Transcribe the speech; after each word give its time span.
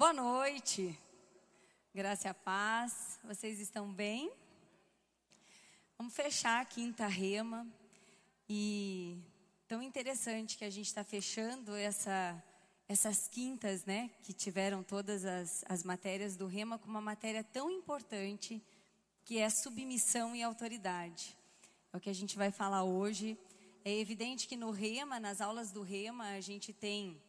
Boa 0.00 0.14
noite. 0.14 0.98
Graça 1.94 2.30
e 2.30 2.32
paz. 2.32 3.20
Vocês 3.22 3.60
estão 3.60 3.92
bem? 3.92 4.32
Vamos 5.98 6.14
fechar 6.14 6.58
a 6.58 6.64
quinta 6.64 7.06
rema. 7.06 7.66
E 8.48 9.18
tão 9.68 9.82
interessante 9.82 10.56
que 10.56 10.64
a 10.64 10.70
gente 10.70 10.86
está 10.86 11.04
fechando 11.04 11.76
essa, 11.76 12.42
essas 12.88 13.28
quintas, 13.28 13.84
né? 13.84 14.10
Que 14.22 14.32
tiveram 14.32 14.82
todas 14.82 15.26
as, 15.26 15.66
as 15.68 15.84
matérias 15.84 16.34
do 16.34 16.46
rema 16.46 16.78
com 16.78 16.88
uma 16.88 17.02
matéria 17.02 17.44
tão 17.44 17.70
importante 17.70 18.62
que 19.22 19.36
é 19.36 19.50
submissão 19.50 20.34
e 20.34 20.42
autoridade. 20.42 21.36
É 21.92 21.98
o 21.98 22.00
que 22.00 22.08
a 22.08 22.14
gente 22.14 22.38
vai 22.38 22.50
falar 22.50 22.84
hoje. 22.84 23.38
É 23.84 23.94
evidente 23.94 24.48
que 24.48 24.56
no 24.56 24.70
rema, 24.70 25.20
nas 25.20 25.42
aulas 25.42 25.70
do 25.70 25.82
rema, 25.82 26.30
a 26.30 26.40
gente 26.40 26.72
tem 26.72 27.20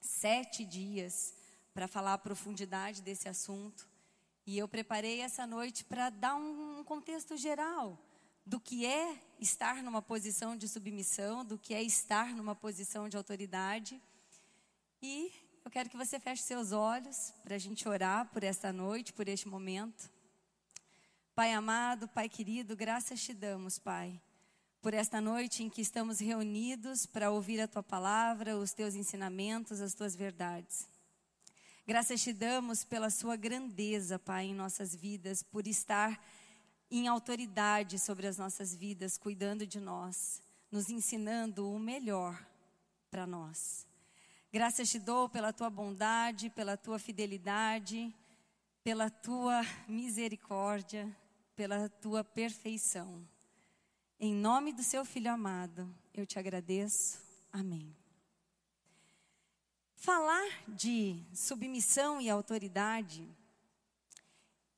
sete 0.00 0.64
dias 0.64 1.41
para 1.72 1.88
falar 1.88 2.14
a 2.14 2.18
profundidade 2.18 3.02
desse 3.02 3.28
assunto. 3.28 3.88
E 4.46 4.58
eu 4.58 4.66
preparei 4.66 5.20
essa 5.20 5.46
noite 5.46 5.84
para 5.84 6.10
dar 6.10 6.34
um 6.34 6.82
contexto 6.84 7.36
geral 7.36 7.98
do 8.44 8.58
que 8.58 8.84
é 8.84 9.16
estar 9.40 9.82
numa 9.82 10.02
posição 10.02 10.56
de 10.56 10.68
submissão, 10.68 11.44
do 11.44 11.56
que 11.56 11.74
é 11.74 11.82
estar 11.82 12.34
numa 12.34 12.54
posição 12.54 13.08
de 13.08 13.16
autoridade. 13.16 14.02
E 15.00 15.32
eu 15.64 15.70
quero 15.70 15.88
que 15.88 15.96
você 15.96 16.18
feche 16.18 16.42
seus 16.42 16.72
olhos 16.72 17.32
para 17.44 17.54
a 17.54 17.58
gente 17.58 17.88
orar 17.88 18.26
por 18.32 18.42
esta 18.42 18.72
noite, 18.72 19.12
por 19.12 19.28
este 19.28 19.48
momento. 19.48 20.10
Pai 21.34 21.52
amado, 21.52 22.08
Pai 22.08 22.28
querido, 22.28 22.76
graças 22.76 23.22
te 23.22 23.32
damos, 23.32 23.78
Pai, 23.78 24.20
por 24.82 24.92
esta 24.92 25.20
noite 25.20 25.62
em 25.62 25.70
que 25.70 25.80
estamos 25.80 26.18
reunidos 26.18 27.06
para 27.06 27.30
ouvir 27.30 27.60
a 27.60 27.68
tua 27.68 27.82
palavra, 27.82 28.58
os 28.58 28.72
teus 28.72 28.94
ensinamentos, 28.94 29.80
as 29.80 29.94
tuas 29.94 30.14
verdades. 30.14 30.91
Graças 31.84 32.22
te 32.22 32.32
damos 32.32 32.84
pela 32.84 33.10
sua 33.10 33.34
grandeza, 33.34 34.16
Pai, 34.16 34.46
em 34.46 34.54
nossas 34.54 34.94
vidas, 34.94 35.42
por 35.42 35.66
estar 35.66 36.24
em 36.88 37.08
autoridade 37.08 37.98
sobre 37.98 38.28
as 38.28 38.38
nossas 38.38 38.72
vidas, 38.72 39.18
cuidando 39.18 39.66
de 39.66 39.80
nós, 39.80 40.40
nos 40.70 40.88
ensinando 40.88 41.68
o 41.68 41.80
melhor 41.80 42.40
para 43.10 43.26
nós. 43.26 43.84
Graças 44.52 44.90
te 44.90 45.00
dou 45.00 45.28
pela 45.28 45.52
tua 45.52 45.68
bondade, 45.68 46.50
pela 46.50 46.76
tua 46.76 47.00
fidelidade, 47.00 48.14
pela 48.84 49.10
tua 49.10 49.62
misericórdia, 49.88 51.10
pela 51.56 51.88
tua 51.88 52.22
perfeição. 52.22 53.26
Em 54.20 54.32
nome 54.32 54.72
do 54.72 54.84
seu 54.84 55.04
filho 55.04 55.32
amado, 55.32 55.92
eu 56.14 56.24
te 56.24 56.38
agradeço. 56.38 57.20
Amém. 57.52 58.01
Falar 60.02 60.64
de 60.66 61.22
submissão 61.32 62.20
e 62.20 62.28
autoridade 62.28 63.24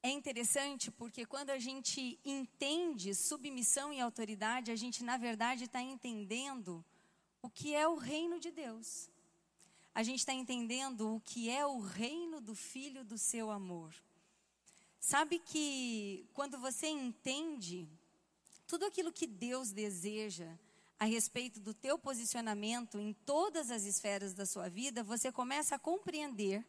é 0.02 0.10
interessante 0.10 0.90
porque 0.90 1.24
quando 1.24 1.48
a 1.48 1.58
gente 1.58 2.20
entende 2.22 3.14
submissão 3.14 3.90
e 3.90 3.98
autoridade, 4.02 4.70
a 4.70 4.76
gente 4.76 5.02
na 5.02 5.16
verdade 5.16 5.64
está 5.64 5.80
entendendo 5.80 6.84
o 7.40 7.48
que 7.48 7.74
é 7.74 7.88
o 7.88 7.94
reino 7.94 8.38
de 8.38 8.50
Deus. 8.50 9.08
A 9.94 10.02
gente 10.02 10.18
está 10.18 10.34
entendendo 10.34 11.14
o 11.14 11.20
que 11.20 11.48
é 11.48 11.64
o 11.64 11.80
reino 11.80 12.38
do 12.38 12.54
Filho 12.54 13.02
do 13.02 13.16
seu 13.16 13.50
amor. 13.50 13.94
Sabe 15.00 15.38
que 15.38 16.28
quando 16.34 16.58
você 16.58 16.86
entende 16.86 17.88
tudo 18.66 18.84
aquilo 18.84 19.10
que 19.10 19.26
Deus 19.26 19.72
deseja 19.72 20.54
a 20.98 21.04
respeito 21.04 21.60
do 21.60 21.74
teu 21.74 21.98
posicionamento 21.98 22.98
em 22.98 23.12
todas 23.12 23.70
as 23.70 23.84
esferas 23.84 24.32
da 24.32 24.46
sua 24.46 24.68
vida, 24.68 25.02
você 25.02 25.30
começa 25.32 25.74
a 25.74 25.78
compreender 25.78 26.64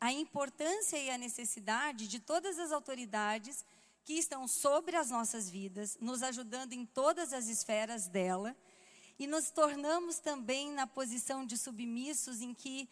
a 0.00 0.12
importância 0.12 0.98
e 0.98 1.10
a 1.10 1.18
necessidade 1.18 2.08
de 2.08 2.20
todas 2.20 2.58
as 2.58 2.72
autoridades 2.72 3.64
que 4.04 4.14
estão 4.14 4.46
sobre 4.46 4.96
as 4.96 5.10
nossas 5.10 5.50
vidas, 5.50 5.98
nos 6.00 6.22
ajudando 6.22 6.72
em 6.72 6.86
todas 6.86 7.32
as 7.32 7.48
esferas 7.48 8.06
dela, 8.06 8.56
e 9.18 9.26
nos 9.26 9.50
tornamos 9.50 10.18
também 10.18 10.70
na 10.70 10.86
posição 10.86 11.44
de 11.44 11.56
submissos 11.56 12.42
em 12.42 12.52
que, 12.52 12.88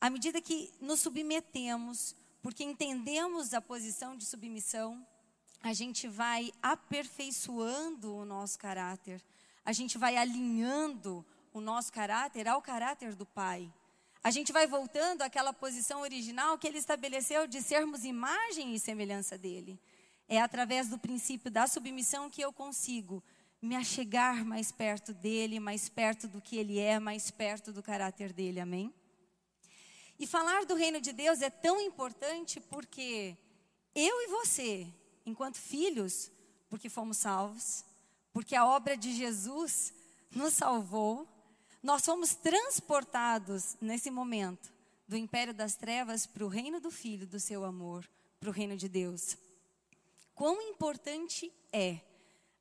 à 0.00 0.08
medida 0.08 0.40
que 0.40 0.72
nos 0.80 1.00
submetemos, 1.00 2.16
porque 2.42 2.64
entendemos 2.64 3.52
a 3.52 3.60
posição 3.60 4.16
de 4.16 4.24
submissão, 4.24 5.06
a 5.60 5.72
gente 5.72 6.08
vai 6.08 6.52
aperfeiçoando 6.62 8.14
o 8.14 8.24
nosso 8.24 8.58
caráter, 8.58 9.22
a 9.68 9.72
gente 9.72 9.98
vai 9.98 10.16
alinhando 10.16 11.22
o 11.52 11.60
nosso 11.60 11.92
caráter 11.92 12.48
ao 12.48 12.62
caráter 12.62 13.14
do 13.14 13.26
Pai. 13.26 13.70
A 14.24 14.30
gente 14.30 14.50
vai 14.50 14.66
voltando 14.66 15.20
àquela 15.20 15.52
posição 15.52 16.00
original 16.00 16.56
que 16.56 16.66
ele 16.66 16.78
estabeleceu 16.78 17.46
de 17.46 17.60
sermos 17.60 18.02
imagem 18.02 18.74
e 18.74 18.80
semelhança 18.80 19.36
dele. 19.36 19.78
É 20.26 20.40
através 20.40 20.88
do 20.88 20.98
princípio 20.98 21.50
da 21.50 21.66
submissão 21.66 22.30
que 22.30 22.40
eu 22.40 22.50
consigo 22.50 23.22
me 23.60 23.76
achegar 23.76 24.42
mais 24.42 24.72
perto 24.72 25.12
dele, 25.12 25.60
mais 25.60 25.86
perto 25.86 26.26
do 26.26 26.40
que 26.40 26.56
ele 26.56 26.78
é, 26.78 26.98
mais 26.98 27.30
perto 27.30 27.70
do 27.70 27.82
caráter 27.82 28.32
dele. 28.32 28.60
Amém? 28.60 28.90
E 30.18 30.26
falar 30.26 30.64
do 30.64 30.76
reino 30.76 30.98
de 30.98 31.12
Deus 31.12 31.42
é 31.42 31.50
tão 31.50 31.78
importante 31.78 32.58
porque 32.58 33.36
eu 33.94 34.22
e 34.22 34.28
você, 34.28 34.88
enquanto 35.26 35.56
filhos, 35.56 36.30
porque 36.70 36.88
fomos 36.88 37.18
salvos, 37.18 37.84
porque 38.38 38.54
a 38.54 38.64
obra 38.64 38.96
de 38.96 39.12
Jesus 39.16 39.92
nos 40.30 40.54
salvou, 40.54 41.26
nós 41.82 42.04
fomos 42.04 42.36
transportados 42.36 43.76
nesse 43.80 44.12
momento 44.12 44.72
do 45.08 45.16
império 45.16 45.52
das 45.52 45.74
trevas 45.74 46.24
para 46.24 46.44
o 46.44 46.48
reino 46.48 46.80
do 46.80 46.88
Filho, 46.88 47.26
do 47.26 47.40
seu 47.40 47.64
amor, 47.64 48.08
para 48.38 48.48
o 48.48 48.52
reino 48.52 48.76
de 48.76 48.88
Deus. 48.88 49.36
Quão 50.36 50.62
importante 50.62 51.52
é 51.72 51.98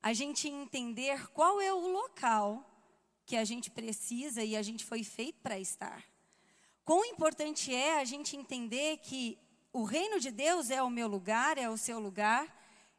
a 0.02 0.14
gente 0.14 0.48
entender 0.48 1.28
qual 1.28 1.62
é 1.62 1.72
o 1.72 1.92
local 1.92 2.68
que 3.24 3.36
a 3.36 3.46
gente 3.46 3.70
precisa 3.70 4.44
e 4.44 4.56
a 4.56 4.64
gente 4.64 4.84
foi 4.84 5.04
feito 5.04 5.40
para 5.44 5.60
estar. 5.60 6.04
Quão 6.84 7.06
importante 7.06 7.72
é 7.72 8.00
a 8.00 8.04
gente 8.04 8.36
entender 8.36 8.98
que 8.98 9.38
o 9.72 9.84
reino 9.84 10.20
de 10.20 10.32
Deus 10.32 10.72
é 10.72 10.82
o 10.82 10.90
meu 10.90 11.08
lugar, 11.08 11.56
é 11.56 11.70
o 11.70 11.78
seu 11.78 12.00
lugar, 12.00 12.52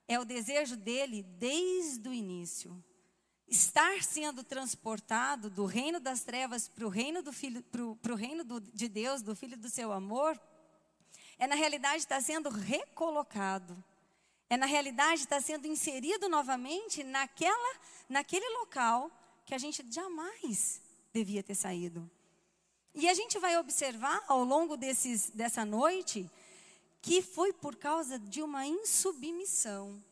é 0.08 0.18
o 0.18 0.24
desejo 0.24 0.74
dele 0.74 1.22
desde 1.22 2.08
o 2.08 2.12
início. 2.12 2.82
Estar 3.46 4.02
sendo 4.02 4.42
transportado 4.42 5.48
do 5.50 5.66
reino 5.66 6.00
das 6.00 6.24
trevas 6.24 6.66
para 6.66 6.86
o 6.86 6.88
reino, 6.88 7.22
do 7.22 7.32
filho, 7.32 7.62
pro, 7.62 8.14
reino 8.14 8.42
do, 8.42 8.60
de 8.60 8.88
Deus, 8.88 9.22
do 9.22 9.36
Filho 9.36 9.56
do 9.56 9.68
seu 9.68 9.92
amor, 9.92 10.40
é 11.38 11.46
na 11.46 11.54
realidade 11.54 11.98
estar 11.98 12.20
sendo 12.22 12.48
recolocado. 12.48 13.82
É 14.50 14.56
na 14.56 14.66
realidade 14.66 15.22
estar 15.22 15.42
sendo 15.42 15.66
inserido 15.66 16.28
novamente 16.28 17.04
naquela, 17.04 17.76
naquele 18.08 18.48
local 18.58 19.10
que 19.44 19.54
a 19.54 19.58
gente 19.58 19.84
jamais 19.90 20.80
devia 21.12 21.42
ter 21.42 21.54
saído. 21.54 22.10
E 22.94 23.08
a 23.08 23.14
gente 23.14 23.38
vai 23.38 23.58
observar 23.58 24.24
ao 24.26 24.42
longo 24.42 24.76
desses, 24.76 25.30
dessa 25.30 25.64
noite 25.64 26.30
que 27.00 27.22
foi 27.22 27.52
por 27.52 27.76
causa 27.76 28.18
de 28.18 28.42
uma 28.42 28.66
insubmissão, 28.66 30.02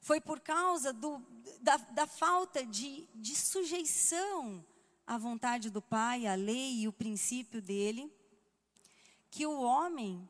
foi 0.00 0.20
por 0.20 0.40
causa 0.40 0.92
do, 0.92 1.20
da, 1.60 1.76
da 1.76 2.06
falta 2.06 2.64
de, 2.64 3.08
de 3.14 3.34
sujeição 3.34 4.64
à 5.06 5.18
vontade 5.18 5.70
do 5.70 5.82
Pai, 5.82 6.26
à 6.26 6.34
lei 6.34 6.80
e 6.80 6.88
o 6.88 6.92
princípio 6.92 7.60
dele, 7.60 8.12
que 9.30 9.46
o 9.46 9.60
homem 9.60 10.28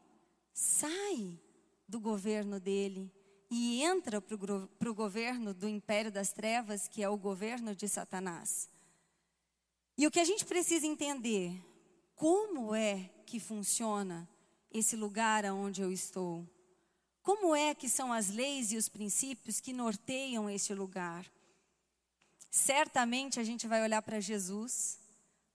sai 0.52 1.38
do 1.86 2.00
governo 2.00 2.58
dele 2.58 3.10
e 3.50 3.82
entra 3.82 4.20
para 4.20 4.90
o 4.90 4.94
governo 4.94 5.54
do 5.54 5.68
império 5.68 6.12
das 6.12 6.32
trevas, 6.32 6.86
que 6.86 7.02
é 7.02 7.08
o 7.08 7.16
governo 7.16 7.74
de 7.74 7.88
Satanás. 7.88 8.68
E 9.96 10.06
o 10.06 10.10
que 10.10 10.20
a 10.20 10.24
gente 10.24 10.44
precisa 10.44 10.86
entender 10.86 11.52
como 12.14 12.74
é 12.74 13.10
que 13.24 13.40
funciona 13.40 14.28
esse 14.72 14.96
lugar 14.96 15.44
aonde 15.44 15.82
eu 15.82 15.92
estou? 15.92 16.46
Como 17.22 17.54
é 17.54 17.74
que 17.74 17.88
são 17.88 18.12
as 18.12 18.28
leis 18.30 18.72
e 18.72 18.76
os 18.76 18.88
princípios 18.88 19.60
que 19.60 19.72
norteiam 19.72 20.48
este 20.48 20.74
lugar? 20.74 21.30
Certamente 22.50 23.38
a 23.38 23.44
gente 23.44 23.66
vai 23.66 23.82
olhar 23.82 24.00
para 24.00 24.20
Jesus, 24.20 24.98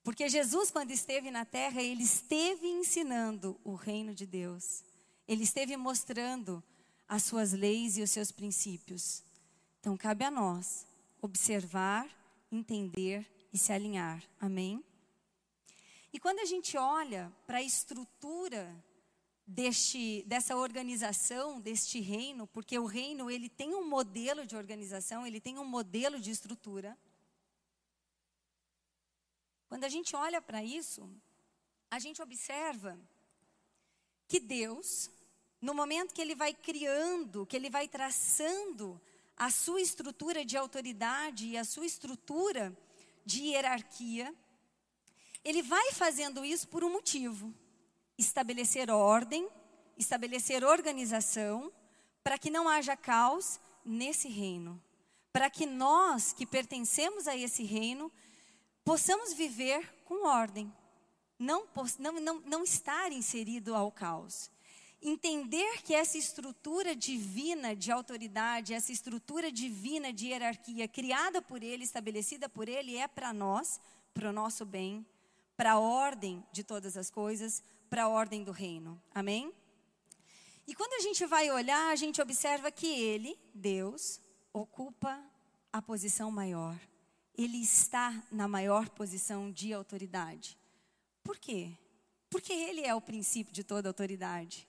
porque 0.03 0.29
Jesus, 0.29 0.69
quando 0.69 0.91
esteve 0.91 1.31
na 1.31 1.45
terra, 1.45 1.81
ele 1.81 2.03
esteve 2.03 2.67
ensinando 2.67 3.59
o 3.63 3.73
reino 3.73 4.13
de 4.13 4.25
Deus. 4.25 4.83
Ele 5.27 5.43
esteve 5.43 5.75
mostrando 5.77 6.63
as 7.07 7.23
suas 7.23 7.53
leis 7.53 7.97
e 7.97 8.01
os 8.01 8.11
seus 8.11 8.31
princípios. 8.31 9.23
Então, 9.79 9.97
cabe 9.97 10.25
a 10.25 10.31
nós 10.31 10.85
observar, 11.21 12.07
entender 12.51 13.25
e 13.51 13.57
se 13.57 13.71
alinhar. 13.71 14.21
Amém? 14.39 14.83
E 16.11 16.19
quando 16.19 16.39
a 16.39 16.45
gente 16.45 16.77
olha 16.77 17.31
para 17.47 17.57
a 17.57 17.63
estrutura 17.63 18.75
deste, 19.45 20.23
dessa 20.23 20.55
organização, 20.55 21.59
deste 21.59 21.99
reino, 21.99 22.47
porque 22.47 22.77
o 22.79 22.85
reino 22.85 23.29
ele 23.29 23.49
tem 23.49 23.75
um 23.75 23.87
modelo 23.87 24.45
de 24.45 24.55
organização, 24.55 25.27
ele 25.27 25.39
tem 25.39 25.57
um 25.57 25.65
modelo 25.65 26.19
de 26.19 26.31
estrutura. 26.31 26.97
Quando 29.67 29.83
a 29.83 29.89
gente 29.89 30.15
olha 30.15 30.41
para 30.41 30.63
isso, 30.63 31.09
a 31.89 31.99
gente 31.99 32.21
observa 32.21 32.99
que 34.27 34.39
Deus, 34.39 35.11
no 35.61 35.73
momento 35.73 36.13
que 36.13 36.21
ele 36.21 36.35
vai 36.35 36.53
criando, 36.53 37.45
que 37.45 37.55
ele 37.55 37.69
vai 37.69 37.87
traçando 37.87 38.99
a 39.35 39.49
sua 39.49 39.81
estrutura 39.81 40.45
de 40.45 40.55
autoridade 40.55 41.47
e 41.47 41.57
a 41.57 41.63
sua 41.63 41.85
estrutura 41.85 42.75
de 43.25 43.41
hierarquia, 43.43 44.33
ele 45.43 45.61
vai 45.61 45.91
fazendo 45.91 46.45
isso 46.45 46.67
por 46.67 46.83
um 46.83 46.91
motivo: 46.91 47.53
estabelecer 48.17 48.89
ordem, 48.89 49.47
estabelecer 49.97 50.63
organização, 50.63 51.71
para 52.23 52.37
que 52.37 52.49
não 52.49 52.69
haja 52.69 52.95
caos 52.95 53.59
nesse 53.83 54.27
reino. 54.27 54.81
Para 55.31 55.49
que 55.49 55.65
nós 55.65 56.31
que 56.31 56.45
pertencemos 56.45 57.27
a 57.27 57.35
esse 57.35 57.63
reino 57.63 58.11
possamos 58.83 59.33
viver 59.33 60.03
com 60.05 60.27
ordem, 60.27 60.71
não, 61.39 61.65
não, 61.99 62.19
não, 62.19 62.39
não 62.41 62.63
estar 62.63 63.11
inserido 63.11 63.75
ao 63.75 63.91
caos. 63.91 64.51
Entender 65.01 65.81
que 65.81 65.93
essa 65.93 66.17
estrutura 66.17 66.95
divina 66.95 67.75
de 67.75 67.91
autoridade, 67.91 68.73
essa 68.73 68.91
estrutura 68.91 69.51
divina 69.51 70.13
de 70.13 70.27
hierarquia 70.27 70.87
criada 70.87 71.41
por 71.41 71.61
Ele, 71.61 71.83
estabelecida 71.83 72.47
por 72.47 72.69
Ele, 72.69 72.95
é 72.95 73.07
para 73.07 73.33
nós, 73.33 73.81
para 74.13 74.29
o 74.29 74.33
nosso 74.33 74.65
bem, 74.65 75.05
para 75.57 75.73
a 75.73 75.79
ordem 75.79 76.41
de 76.53 76.63
todas 76.63 76.95
as 76.95 77.09
coisas, 77.09 77.61
para 77.93 78.05
a 78.05 78.09
ordem 78.09 78.43
do 78.43 78.51
reino. 78.51 78.99
Amém? 79.13 79.53
E 80.65 80.73
quando 80.73 80.93
a 80.93 80.99
gente 80.99 81.27
vai 81.27 81.51
olhar, 81.51 81.91
a 81.91 81.95
gente 81.95 82.19
observa 82.19 82.71
que 82.71 82.87
Ele, 82.87 83.39
Deus, 83.53 84.19
ocupa 84.51 85.23
a 85.71 85.79
posição 85.79 86.31
maior. 86.31 86.75
Ele 87.37 87.61
está 87.61 88.11
na 88.31 88.47
maior 88.47 88.89
posição 88.89 89.51
de 89.51 89.71
autoridade. 89.71 90.57
Por 91.23 91.37
quê? 91.37 91.69
Porque 92.31 92.51
Ele 92.51 92.81
é 92.81 92.95
o 92.95 92.99
princípio 92.99 93.53
de 93.53 93.63
toda 93.63 93.89
autoridade. 93.89 94.67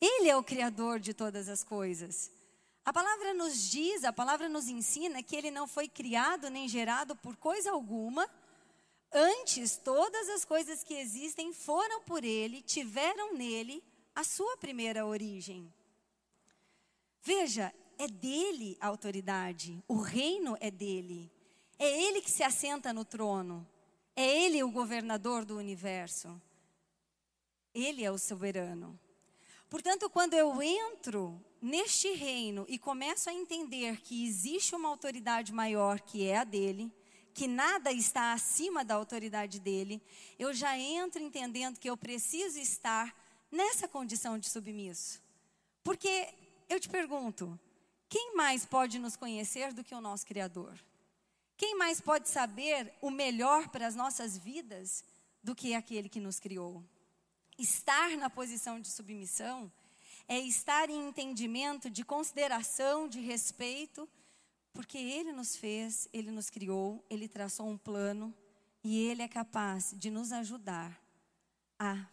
Ele 0.00 0.28
é 0.28 0.36
o 0.36 0.42
Criador 0.42 0.98
de 0.98 1.14
todas 1.14 1.48
as 1.48 1.62
coisas. 1.62 2.32
A 2.84 2.92
palavra 2.92 3.32
nos 3.32 3.70
diz, 3.70 4.02
a 4.02 4.12
palavra 4.12 4.48
nos 4.48 4.66
ensina 4.66 5.22
que 5.22 5.36
Ele 5.36 5.52
não 5.52 5.68
foi 5.68 5.86
criado 5.86 6.50
nem 6.50 6.66
gerado 6.66 7.14
por 7.14 7.36
coisa 7.36 7.70
alguma. 7.70 8.28
Antes, 9.12 9.76
todas 9.76 10.28
as 10.28 10.44
coisas 10.44 10.82
que 10.82 10.94
existem 10.94 11.52
foram 11.52 12.02
por 12.02 12.24
Ele, 12.24 12.62
tiveram 12.62 13.34
nele 13.34 13.82
a 14.14 14.24
sua 14.24 14.56
primeira 14.56 15.06
origem. 15.06 15.72
Veja, 17.22 17.72
é 17.98 18.06
dele 18.06 18.76
a 18.80 18.86
autoridade, 18.86 19.82
o 19.88 19.96
reino 19.96 20.56
é 20.60 20.70
dele. 20.70 21.30
É 21.78 22.04
ele 22.04 22.22
que 22.22 22.30
se 22.30 22.42
assenta 22.42 22.92
no 22.92 23.04
trono. 23.04 23.66
É 24.14 24.44
ele 24.44 24.62
o 24.62 24.70
governador 24.70 25.44
do 25.44 25.56
universo. 25.56 26.40
Ele 27.74 28.02
é 28.02 28.10
o 28.10 28.18
soberano. 28.18 28.98
Portanto, 29.68 30.08
quando 30.08 30.34
eu 30.34 30.62
entro 30.62 31.38
neste 31.60 32.12
reino 32.12 32.64
e 32.68 32.78
começo 32.78 33.28
a 33.28 33.34
entender 33.34 34.00
que 34.00 34.24
existe 34.24 34.74
uma 34.74 34.88
autoridade 34.88 35.52
maior 35.52 36.00
que 36.00 36.26
é 36.26 36.38
a 36.38 36.44
dele, 36.44 36.90
que 37.36 37.46
nada 37.46 37.92
está 37.92 38.32
acima 38.32 38.82
da 38.82 38.94
autoridade 38.94 39.60
dele, 39.60 40.00
eu 40.38 40.54
já 40.54 40.78
entro 40.78 41.22
entendendo 41.22 41.78
que 41.78 41.88
eu 41.88 41.94
preciso 41.94 42.58
estar 42.58 43.14
nessa 43.52 43.86
condição 43.86 44.38
de 44.38 44.48
submisso. 44.48 45.20
Porque 45.84 46.32
eu 46.66 46.80
te 46.80 46.88
pergunto, 46.88 47.60
quem 48.08 48.34
mais 48.34 48.64
pode 48.64 48.98
nos 48.98 49.16
conhecer 49.16 49.74
do 49.74 49.84
que 49.84 49.94
o 49.94 50.00
nosso 50.00 50.26
Criador? 50.26 50.72
Quem 51.58 51.76
mais 51.76 52.00
pode 52.00 52.30
saber 52.30 52.90
o 53.02 53.10
melhor 53.10 53.68
para 53.68 53.86
as 53.86 53.94
nossas 53.94 54.38
vidas 54.38 55.04
do 55.42 55.54
que 55.54 55.74
aquele 55.74 56.08
que 56.08 56.20
nos 56.20 56.40
criou? 56.40 56.82
Estar 57.58 58.16
na 58.16 58.30
posição 58.30 58.80
de 58.80 58.88
submissão 58.88 59.70
é 60.26 60.38
estar 60.40 60.88
em 60.88 61.08
entendimento 61.08 61.90
de 61.90 62.02
consideração, 62.02 63.06
de 63.06 63.20
respeito, 63.20 64.08
porque 64.76 64.98
Ele 64.98 65.32
nos 65.32 65.56
fez, 65.56 66.06
Ele 66.12 66.30
nos 66.30 66.50
criou, 66.50 67.02
Ele 67.08 67.26
traçou 67.26 67.66
um 67.66 67.78
plano 67.78 68.32
e 68.84 68.98
Ele 68.98 69.22
é 69.22 69.28
capaz 69.28 69.94
de 69.96 70.10
nos 70.10 70.32
ajudar 70.32 71.00
a 71.78 72.06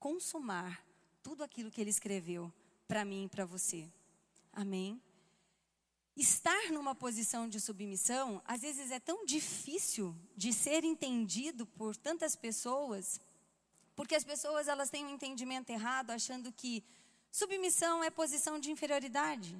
consumar 0.00 0.84
tudo 1.22 1.44
aquilo 1.44 1.70
que 1.70 1.80
Ele 1.80 1.90
escreveu 1.90 2.52
para 2.88 3.04
mim 3.04 3.26
e 3.26 3.28
para 3.28 3.44
você. 3.44 3.88
Amém? 4.52 5.00
Estar 6.16 6.72
numa 6.72 6.92
posição 6.92 7.48
de 7.48 7.60
submissão, 7.60 8.42
às 8.44 8.62
vezes 8.62 8.90
é 8.90 8.98
tão 8.98 9.24
difícil 9.24 10.14
de 10.36 10.52
ser 10.52 10.82
entendido 10.82 11.64
por 11.64 11.96
tantas 11.96 12.34
pessoas, 12.34 13.20
porque 13.94 14.16
as 14.16 14.24
pessoas 14.24 14.66
elas 14.66 14.90
têm 14.90 15.06
um 15.06 15.14
entendimento 15.14 15.70
errado, 15.70 16.10
achando 16.10 16.50
que 16.50 16.82
submissão 17.30 18.02
é 18.02 18.10
posição 18.10 18.58
de 18.58 18.72
inferioridade. 18.72 19.56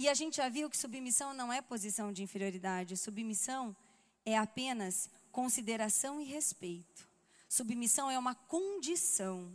E 0.00 0.08
a 0.08 0.14
gente 0.14 0.38
já 0.38 0.48
viu 0.48 0.70
que 0.70 0.78
submissão 0.78 1.34
não 1.34 1.52
é 1.52 1.60
posição 1.60 2.10
de 2.10 2.22
inferioridade, 2.22 2.96
submissão 2.96 3.76
é 4.24 4.34
apenas 4.34 5.10
consideração 5.30 6.18
e 6.22 6.24
respeito. 6.24 7.06
Submissão 7.46 8.10
é 8.10 8.18
uma 8.18 8.34
condição 8.34 9.52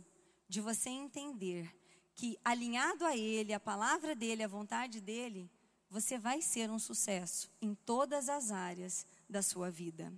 de 0.48 0.60
você 0.60 0.88
entender 0.88 1.74
que 2.14 2.38
alinhado 2.44 3.04
a 3.04 3.16
ele, 3.16 3.52
a 3.52 3.58
palavra 3.58 4.14
dele, 4.14 4.44
a 4.44 4.46
vontade 4.46 5.00
dele, 5.00 5.50
você 5.90 6.16
vai 6.16 6.40
ser 6.40 6.70
um 6.70 6.78
sucesso 6.78 7.50
em 7.60 7.74
todas 7.74 8.28
as 8.28 8.52
áreas 8.52 9.04
da 9.28 9.42
sua 9.42 9.68
vida. 9.68 10.14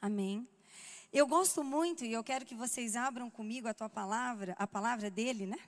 Amém. 0.00 0.46
Eu 1.12 1.26
gosto 1.26 1.64
muito 1.64 2.04
e 2.04 2.12
eu 2.12 2.22
quero 2.22 2.46
que 2.46 2.54
vocês 2.54 2.94
abram 2.94 3.28
comigo 3.28 3.66
a 3.66 3.74
tua 3.74 3.88
palavra, 3.88 4.54
a 4.56 4.68
palavra 4.68 5.10
dele, 5.10 5.46
né? 5.46 5.58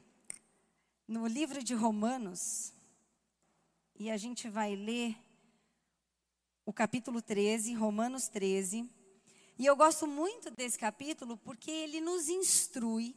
No 1.08 1.26
livro 1.26 1.60
de 1.60 1.74
Romanos. 1.74 2.73
E 3.96 4.10
a 4.10 4.16
gente 4.16 4.48
vai 4.48 4.74
ler 4.74 5.16
o 6.66 6.72
capítulo 6.72 7.22
13, 7.22 7.74
Romanos 7.74 8.26
13. 8.26 8.88
E 9.56 9.64
eu 9.64 9.76
gosto 9.76 10.06
muito 10.06 10.50
desse 10.50 10.76
capítulo 10.76 11.36
porque 11.36 11.70
ele 11.70 12.00
nos 12.00 12.28
instrui, 12.28 13.14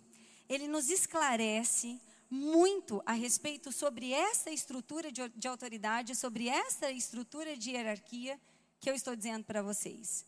ele 0.47 0.68
nos 0.68 0.89
esclarece 0.91 2.00
muito 2.29 3.01
a 3.06 3.13
respeito 3.13 3.71
sobre 3.71 4.12
essa 4.12 4.51
estrutura 4.51 5.12
de, 5.12 5.27
de 5.29 5.47
autoridade, 5.47 6.15
sobre 6.15 6.47
essa 6.47 6.91
estrutura 6.91 7.57
de 7.57 7.71
hierarquia 7.71 8.39
que 8.79 8.89
eu 8.89 8.94
estou 8.94 9.15
dizendo 9.15 9.45
para 9.45 9.63
vocês. 9.63 10.25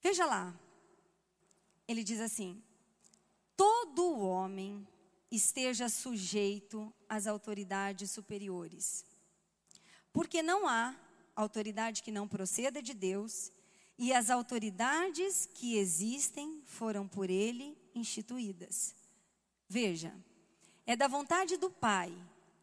Veja 0.00 0.24
lá, 0.26 0.54
ele 1.88 2.04
diz 2.04 2.20
assim: 2.20 2.62
todo 3.56 4.20
homem 4.20 4.86
esteja 5.30 5.88
sujeito 5.88 6.92
às 7.08 7.26
autoridades 7.26 8.10
superiores, 8.10 9.04
porque 10.12 10.42
não 10.42 10.68
há 10.68 10.94
autoridade 11.34 12.02
que 12.02 12.12
não 12.12 12.28
proceda 12.28 12.82
de 12.82 12.94
Deus, 12.94 13.50
e 13.98 14.12
as 14.12 14.30
autoridades 14.30 15.48
que 15.54 15.76
existem 15.76 16.62
foram 16.66 17.06
por 17.06 17.30
ele 17.30 17.76
instituídas. 17.94 18.94
Veja, 19.68 20.14
é 20.86 20.96
da 20.96 21.06
vontade 21.06 21.56
do 21.56 21.70
Pai 21.70 22.12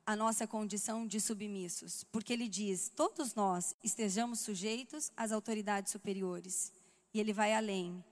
a 0.05 0.15
nossa 0.15 0.47
condição 0.47 1.05
de 1.05 1.21
submissos, 1.21 2.03
porque 2.05 2.33
ele 2.33 2.47
diz: 2.47 2.89
todos 2.89 3.35
nós 3.35 3.75
estejamos 3.83 4.39
sujeitos 4.39 5.11
às 5.15 5.31
autoridades 5.31 5.91
superiores. 5.91 6.73
E 7.13 7.19
ele 7.19 7.31
vai 7.31 7.53
além. 7.53 8.03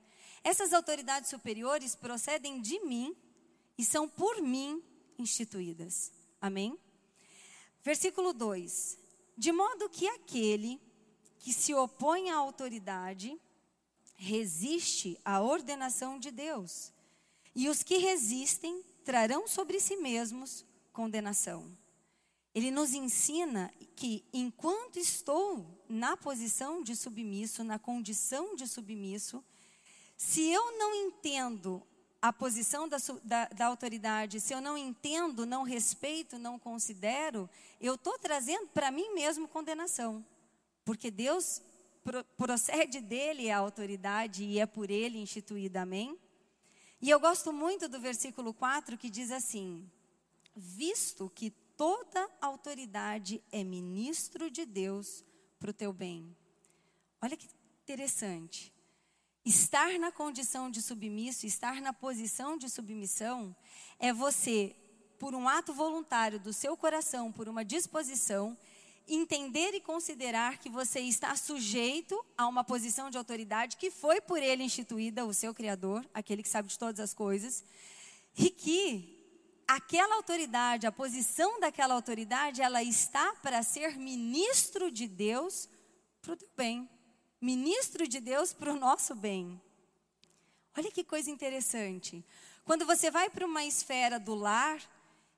Essas 0.42 0.72
autoridades 0.72 1.28
superiores 1.28 1.94
procedem 1.94 2.60
de 2.60 2.80
mim 2.80 3.16
e 3.76 3.84
são 3.84 4.08
por 4.08 4.40
mim 4.40 4.82
instituídas. 5.18 6.12
Amém? 6.40 6.78
Versículo 7.82 8.32
2: 8.32 8.98
De 9.38 9.52
modo 9.52 9.88
que 9.88 10.08
aquele 10.08 10.80
que 11.38 11.52
se 11.52 11.72
opõe 11.72 12.28
à 12.28 12.36
autoridade 12.36 13.40
resiste 14.16 15.16
à 15.24 15.40
ordenação 15.40 16.18
de 16.18 16.32
Deus, 16.32 16.92
e 17.54 17.68
os 17.68 17.84
que 17.84 17.98
resistem 17.98 18.82
trarão 19.04 19.46
sobre 19.46 19.78
si 19.78 19.96
mesmos 19.96 20.66
condenação. 20.92 21.70
Ele 22.52 22.72
nos 22.72 22.92
ensina 22.94 23.72
que 23.94 24.24
enquanto 24.32 24.98
estou 24.98 25.64
na 25.88 26.16
posição 26.16 26.82
de 26.82 26.96
submisso, 26.96 27.62
na 27.62 27.78
condição 27.78 28.56
de 28.56 28.66
submisso, 28.66 29.44
se 30.16 30.50
eu 30.50 30.76
não 30.76 30.92
entendo 30.96 31.80
a 32.20 32.32
posição 32.32 32.88
da, 32.88 32.96
da, 33.22 33.44
da 33.46 33.66
autoridade, 33.66 34.40
se 34.40 34.52
eu 34.52 34.60
não 34.60 34.76
entendo, 34.76 35.46
não 35.46 35.62
respeito, 35.62 36.38
não 36.38 36.58
considero, 36.58 37.48
eu 37.80 37.94
estou 37.94 38.18
trazendo 38.18 38.66
para 38.68 38.90
mim 38.90 39.14
mesmo 39.14 39.46
condenação. 39.46 40.24
Porque 40.84 41.10
Deus 41.10 41.62
pro, 42.02 42.24
procede 42.36 43.00
dele 43.00 43.50
a 43.50 43.58
autoridade 43.58 44.42
e 44.42 44.58
é 44.58 44.66
por 44.66 44.90
ele 44.90 45.18
instituída, 45.18 45.82
amém? 45.82 46.18
E 47.00 47.08
eu 47.08 47.20
gosto 47.20 47.52
muito 47.52 47.88
do 47.88 48.00
versículo 48.00 48.52
4 48.52 48.98
que 48.98 49.08
diz 49.08 49.30
assim: 49.30 49.88
Visto 50.56 51.30
que 51.30 51.50
toda 51.76 52.28
autoridade 52.40 53.40
é 53.52 53.62
ministro 53.62 54.50
de 54.50 54.66
Deus 54.66 55.24
para 55.60 55.70
o 55.70 55.74
teu 55.74 55.92
bem. 55.92 56.36
Olha 57.22 57.36
que 57.36 57.48
interessante. 57.84 58.72
Estar 59.48 59.98
na 59.98 60.12
condição 60.12 60.70
de 60.70 60.82
submisso, 60.82 61.46
estar 61.46 61.80
na 61.80 61.90
posição 61.90 62.58
de 62.58 62.68
submissão, 62.68 63.56
é 63.98 64.12
você, 64.12 64.76
por 65.18 65.34
um 65.34 65.48
ato 65.48 65.72
voluntário 65.72 66.38
do 66.38 66.52
seu 66.52 66.76
coração, 66.76 67.32
por 67.32 67.48
uma 67.48 67.64
disposição, 67.64 68.54
entender 69.08 69.72
e 69.72 69.80
considerar 69.80 70.58
que 70.58 70.68
você 70.68 71.00
está 71.00 71.34
sujeito 71.34 72.22
a 72.36 72.46
uma 72.46 72.62
posição 72.62 73.08
de 73.08 73.16
autoridade 73.16 73.78
que 73.78 73.90
foi 73.90 74.20
por 74.20 74.42
ele 74.42 74.62
instituída, 74.62 75.24
o 75.24 75.32
seu 75.32 75.54
Criador, 75.54 76.06
aquele 76.12 76.42
que 76.42 76.48
sabe 76.50 76.68
de 76.68 76.78
todas 76.78 77.00
as 77.00 77.14
coisas, 77.14 77.64
e 78.36 78.50
que 78.50 79.18
aquela 79.66 80.16
autoridade, 80.16 80.86
a 80.86 80.92
posição 80.92 81.58
daquela 81.58 81.94
autoridade, 81.94 82.60
ela 82.60 82.82
está 82.82 83.32
para 83.36 83.62
ser 83.62 83.96
ministro 83.96 84.90
de 84.90 85.08
Deus 85.08 85.70
para 86.20 86.34
o 86.34 86.36
teu 86.36 86.50
bem 86.54 86.97
ministro 87.40 88.06
de 88.06 88.20
Deus 88.20 88.52
para 88.52 88.72
o 88.72 88.78
nosso 88.78 89.14
bem. 89.14 89.60
Olha 90.76 90.90
que 90.90 91.04
coisa 91.04 91.30
interessante. 91.30 92.24
Quando 92.64 92.84
você 92.84 93.10
vai 93.10 93.30
para 93.30 93.46
uma 93.46 93.64
esfera 93.64 94.18
do 94.18 94.34
lar 94.34 94.80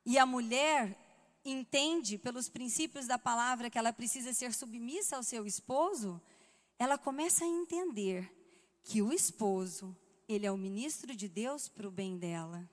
e 0.05 0.19
a 0.19 0.27
mulher 0.27 0.97
entende 1.45 2.19
pelos 2.19 2.49
princípios 2.49 3.07
da 3.07 3.19
palavra 3.19 3.71
que 3.71 3.79
ela 3.79 3.93
precisa 3.93 4.33
ser 4.33 4.53
submissa 4.53 5.17
ao 5.17 5.23
seu 5.23 5.47
esposo, 5.47 6.21
ela 6.79 6.99
começa 6.99 7.45
a 7.45 7.49
entender 7.49 8.31
que 8.83 9.03
o 9.03 9.13
esposo, 9.13 9.97
ele 10.29 10.47
é 10.47 10.53
o 10.53 10.57
ministro 10.57 11.15
de 11.15 11.29
Deus 11.29 11.69
para 11.69 11.87
o 11.87 11.91
bem 11.91 12.19
dela. 12.19 12.69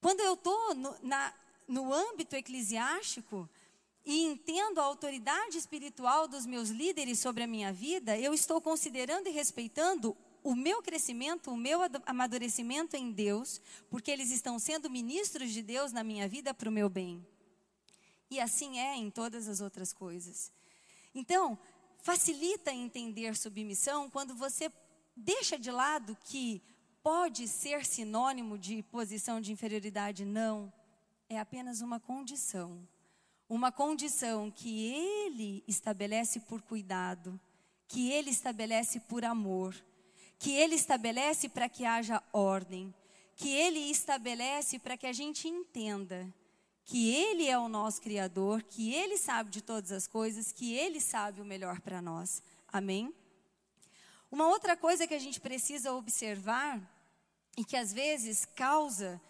Quando 0.00 0.20
eu 0.20 0.34
estou 0.34 0.74
no, 0.74 0.96
no 1.68 1.94
âmbito 1.94 2.34
eclesiástico, 2.34 3.48
e 4.04 4.24
entendo 4.24 4.80
a 4.80 4.84
autoridade 4.84 5.56
espiritual 5.56 6.26
dos 6.26 6.44
meus 6.44 6.70
líderes 6.70 7.18
sobre 7.18 7.44
a 7.44 7.46
minha 7.46 7.72
vida, 7.72 8.18
eu 8.18 8.34
estou 8.34 8.60
considerando 8.60 9.28
e 9.28 9.32
respeitando 9.32 10.16
o 10.42 10.56
meu 10.56 10.82
crescimento, 10.82 11.52
o 11.52 11.56
meu 11.56 11.80
amadurecimento 12.04 12.96
em 12.96 13.12
Deus, 13.12 13.60
porque 13.88 14.10
eles 14.10 14.30
estão 14.32 14.58
sendo 14.58 14.90
ministros 14.90 15.52
de 15.52 15.62
Deus 15.62 15.92
na 15.92 16.02
minha 16.02 16.26
vida 16.26 16.52
para 16.52 16.68
o 16.68 16.72
meu 16.72 16.88
bem. 16.88 17.24
E 18.28 18.40
assim 18.40 18.78
é 18.78 18.96
em 18.96 19.08
todas 19.08 19.46
as 19.46 19.60
outras 19.60 19.92
coisas. 19.92 20.50
Então, 21.14 21.56
facilita 21.98 22.72
entender 22.72 23.36
submissão 23.36 24.10
quando 24.10 24.34
você 24.34 24.72
deixa 25.16 25.56
de 25.56 25.70
lado 25.70 26.16
que 26.24 26.60
pode 27.02 27.46
ser 27.46 27.84
sinônimo 27.84 28.58
de 28.58 28.82
posição 28.84 29.40
de 29.40 29.52
inferioridade. 29.52 30.24
Não, 30.24 30.72
é 31.28 31.38
apenas 31.38 31.80
uma 31.82 32.00
condição 32.00 32.88
uma 33.52 33.70
condição 33.70 34.50
que 34.50 34.86
ele 34.86 35.62
estabelece 35.68 36.40
por 36.40 36.62
cuidado, 36.62 37.38
que 37.86 38.10
ele 38.10 38.30
estabelece 38.30 38.98
por 38.98 39.26
amor, 39.26 39.76
que 40.38 40.52
ele 40.52 40.74
estabelece 40.74 41.50
para 41.50 41.68
que 41.68 41.84
haja 41.84 42.22
ordem, 42.32 42.94
que 43.36 43.50
ele 43.50 43.78
estabelece 43.78 44.78
para 44.78 44.96
que 44.96 45.06
a 45.06 45.12
gente 45.12 45.48
entenda 45.48 46.32
que 46.82 47.14
ele 47.14 47.46
é 47.46 47.58
o 47.58 47.68
nosso 47.68 48.00
criador, 48.00 48.62
que 48.62 48.94
ele 48.94 49.18
sabe 49.18 49.50
de 49.50 49.60
todas 49.60 49.92
as 49.92 50.06
coisas, 50.06 50.50
que 50.50 50.72
ele 50.72 50.98
sabe 50.98 51.42
o 51.42 51.44
melhor 51.44 51.78
para 51.82 52.00
nós. 52.00 52.42
Amém? 52.68 53.14
Uma 54.30 54.48
outra 54.48 54.78
coisa 54.78 55.06
que 55.06 55.12
a 55.12 55.18
gente 55.18 55.38
precisa 55.38 55.92
observar 55.92 56.80
e 57.54 57.66
que 57.66 57.76
às 57.76 57.92
vezes 57.92 58.46
causa 58.46 59.20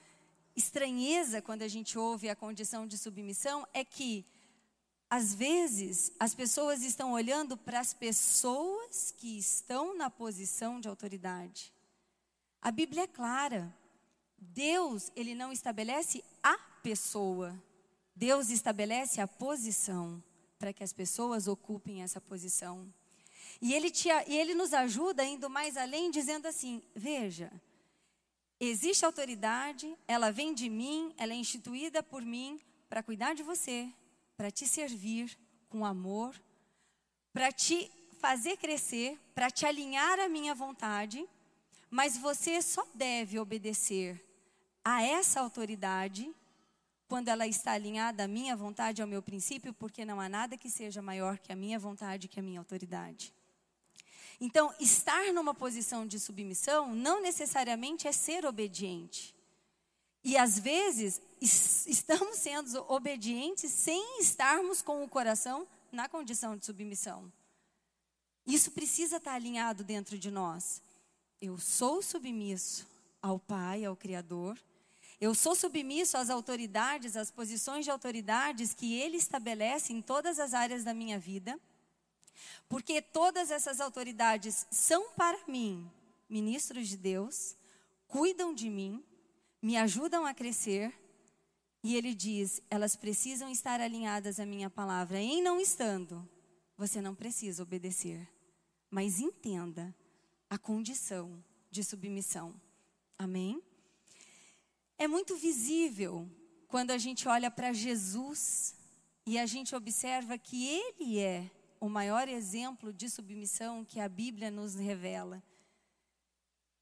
estranheza 0.57 1.41
quando 1.41 1.63
a 1.63 1.69
gente 1.69 1.99
ouve 1.99 2.29
a 2.29 2.37
condição 2.37 2.87
de 2.87 2.99
submissão 2.99 3.67
é 3.73 3.85
que, 3.85 4.27
às 5.09 5.35
vezes, 5.35 6.13
as 6.19 6.35
pessoas 6.35 6.83
estão 6.83 7.13
olhando 7.13 7.57
para 7.57 7.81
as 7.81 7.95
pessoas 7.95 9.13
que 9.17 9.39
estão 9.39 9.97
na 9.97 10.11
posição 10.11 10.81
de 10.81 10.89
autoridade. 10.89 11.73
A 12.61 12.71
Bíblia 12.71 13.03
é 13.03 13.07
clara. 13.07 13.75
Deus, 14.39 15.11
ele 15.17 15.35
não 15.35 15.53
estabelece 15.53 16.23
a 16.43 16.57
pessoa. 16.83 17.61
Deus 18.15 18.51
estabelece 18.51 19.21
a 19.21 19.27
posição 19.27 20.23
para 20.59 20.73
que 20.73 20.85
as 20.85 20.93
pessoas 20.93 21.49
ocupem 21.49 22.03
essa 22.03 22.21
posição. 22.21 22.93
E 23.61 23.75
ele, 23.75 23.91
te, 23.91 24.09
e 24.27 24.37
ele 24.37 24.55
nos 24.55 24.73
ajuda 24.73 25.25
indo 25.25 25.49
mais 25.49 25.77
além, 25.77 26.11
dizendo 26.11 26.47
assim: 26.47 26.83
veja, 26.95 27.53
Existe 28.65 29.05
autoridade, 29.05 29.93
ela 30.07 30.31
vem 30.31 30.55
de 30.55 30.69
mim, 30.69 31.13
ela 31.17 31.33
é 31.33 31.35
instituída 31.37 32.01
por 32.01 32.23
mim 32.23 32.61
para 32.89 33.03
cuidar 33.03 33.35
de 33.35 33.43
você, 33.43 33.93
para 34.37 34.53
te 34.53 34.69
servir 34.69 35.37
com 35.69 35.85
amor, 35.85 36.41
para 37.33 37.51
te 37.51 37.91
fazer 38.21 38.57
crescer, 38.57 39.19
para 39.35 39.51
te 39.51 39.67
alinhar 39.67 40.21
à 40.21 40.29
minha 40.29 40.55
vontade, 40.55 41.29
mas 41.91 42.17
você 42.17 42.63
só 42.63 42.87
deve 42.95 43.37
obedecer 43.37 44.25
a 44.85 45.03
essa 45.03 45.41
autoridade 45.41 46.33
quando 47.09 47.27
ela 47.31 47.49
está 47.49 47.73
alinhada 47.73 48.23
à 48.23 48.29
minha 48.29 48.55
vontade, 48.55 49.03
ao 49.03 49.09
meu 49.09 49.21
princípio, 49.21 49.75
porque 49.75 50.05
não 50.05 50.21
há 50.21 50.29
nada 50.29 50.57
que 50.57 50.71
seja 50.71 51.03
maior 51.03 51.37
que 51.37 51.51
a 51.51 51.57
minha 51.57 51.81
vontade, 51.81 52.29
que 52.29 52.39
a 52.39 52.43
minha 52.45 52.61
autoridade. 52.61 53.35
Então, 54.45 54.75
estar 54.81 55.33
numa 55.33 55.55
posição 55.55 56.05
de 56.05 56.19
submissão 56.19 56.97
não 56.97 57.23
necessariamente 57.23 58.09
é 58.09 58.13
ser 58.13 58.45
obediente. 58.45 59.33
E 60.25 60.37
às 60.37 60.59
vezes 60.59 61.21
estamos 61.41 62.39
sendo 62.39 62.85
obedientes 62.93 63.71
sem 63.71 64.21
estarmos 64.21 64.83
com 64.83 65.05
o 65.05 65.09
coração 65.09 65.65
na 65.93 66.09
condição 66.09 66.57
de 66.57 66.67
submissão. 66.67 67.33
Isso 68.45 68.73
precisa 68.73 69.19
estar 69.19 69.35
alinhado 69.35 69.85
dentro 69.85 70.19
de 70.19 70.29
nós. 70.29 70.83
Eu 71.41 71.57
sou 71.57 72.03
submisso 72.03 72.85
ao 73.23 73.39
Pai, 73.39 73.85
ao 73.85 73.95
Criador. 73.95 74.59
Eu 75.21 75.37
sou 75.37 75.55
submisso 75.55 76.17
às 76.17 76.29
autoridades, 76.29 77.17
às 77.17 77.31
posições 77.31 77.85
de 77.85 77.93
autoridades 77.93 78.75
que 78.75 78.93
Ele 78.93 79.19
estabelece 79.19 79.93
em 79.93 80.03
todas 80.03 80.41
as 80.41 80.53
áreas 80.53 80.83
da 80.83 80.93
minha 80.93 81.17
vida. 81.17 81.57
Porque 82.69 83.03
todas 83.03 83.51
essas 83.51 83.81
autoridades 83.81 84.67
são 84.71 85.11
para 85.13 85.39
mim 85.47 85.91
ministros 86.29 86.89
de 86.89 86.97
Deus, 86.97 87.57
cuidam 88.09 88.55
de 88.55 88.71
mim, 88.71 89.05
me 89.61 89.77
ajudam 89.77 90.25
a 90.25 90.33
crescer. 90.33 90.93
E 91.83 91.95
ele 91.95 92.15
diz: 92.15 92.63
elas 92.71 92.97
precisam 92.97 93.51
estar 93.51 93.81
alinhadas 93.81 94.41
à 94.41 94.47
minha 94.47 94.71
palavra. 94.71 95.21
Em 95.21 95.43
não 95.43 95.61
estando, 95.61 96.27
você 96.77 97.01
não 97.01 97.15
precisa 97.15 97.63
obedecer. 97.63 98.27
Mas 98.91 99.21
entenda 99.21 99.95
a 100.49 100.59
condição 100.59 101.43
de 101.71 101.83
submissão. 101.83 102.55
Amém? 103.19 103.63
É 104.99 105.09
muito 105.09 105.37
visível 105.37 106.29
quando 106.69 106.91
a 106.91 106.99
gente 106.99 107.29
olha 107.29 107.51
para 107.51 107.73
Jesus 107.73 108.75
e 109.27 109.39
a 109.39 109.47
gente 109.47 109.75
observa 109.75 110.39
que 110.39 110.67
Ele 110.67 111.19
é 111.19 111.51
o 111.83 111.89
maior 111.89 112.29
exemplo 112.29 112.93
de 112.93 113.11
submissão 113.11 113.85
que 113.85 113.99
a 113.99 114.09
Bíblia 114.09 114.53
nos 114.53 114.77
revela. 114.77 115.43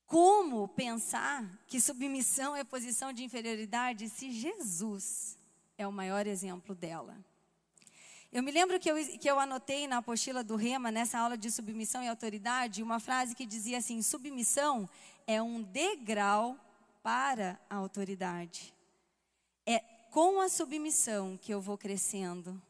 Como 0.05 0.69
pensar 0.69 1.59
que 1.67 1.81
submissão 1.81 2.55
é 2.55 2.63
posição 2.63 3.11
de 3.11 3.25
inferioridade 3.25 4.11
se 4.11 4.31
Jesus 4.31 5.39
é 5.79 5.87
o 5.89 5.93
maior 5.93 6.27
exemplo 6.27 6.75
dela? 6.75 7.17
Eu 8.31 8.43
me 8.43 8.51
lembro 8.53 8.79
que 8.79 8.91
eu, 8.91 9.19
que 9.19 9.31
eu 9.31 9.41
anotei 9.41 9.89
na 9.89 9.97
apostila 9.97 10.45
do 10.45 10.55
Rema, 10.55 10.91
nessa 10.91 11.19
aula 11.19 11.39
de 11.39 11.51
submissão 11.51 12.03
e 12.03 12.09
autoridade, 12.09 12.83
uma 12.83 13.01
frase 13.01 13.35
que 13.35 13.47
dizia 13.47 13.79
assim: 13.79 14.03
submissão 14.03 14.87
é 15.27 15.41
um 15.41 15.63
degrau 15.63 16.59
para 17.03 17.59
a 17.71 17.77
autoridade. 17.77 18.75
É 19.65 19.79
com 20.11 20.43
a 20.43 20.51
submissão 20.51 21.39
que 21.39 21.55
eu 21.55 21.61
vou 21.63 21.79
crescendo. 21.79 22.61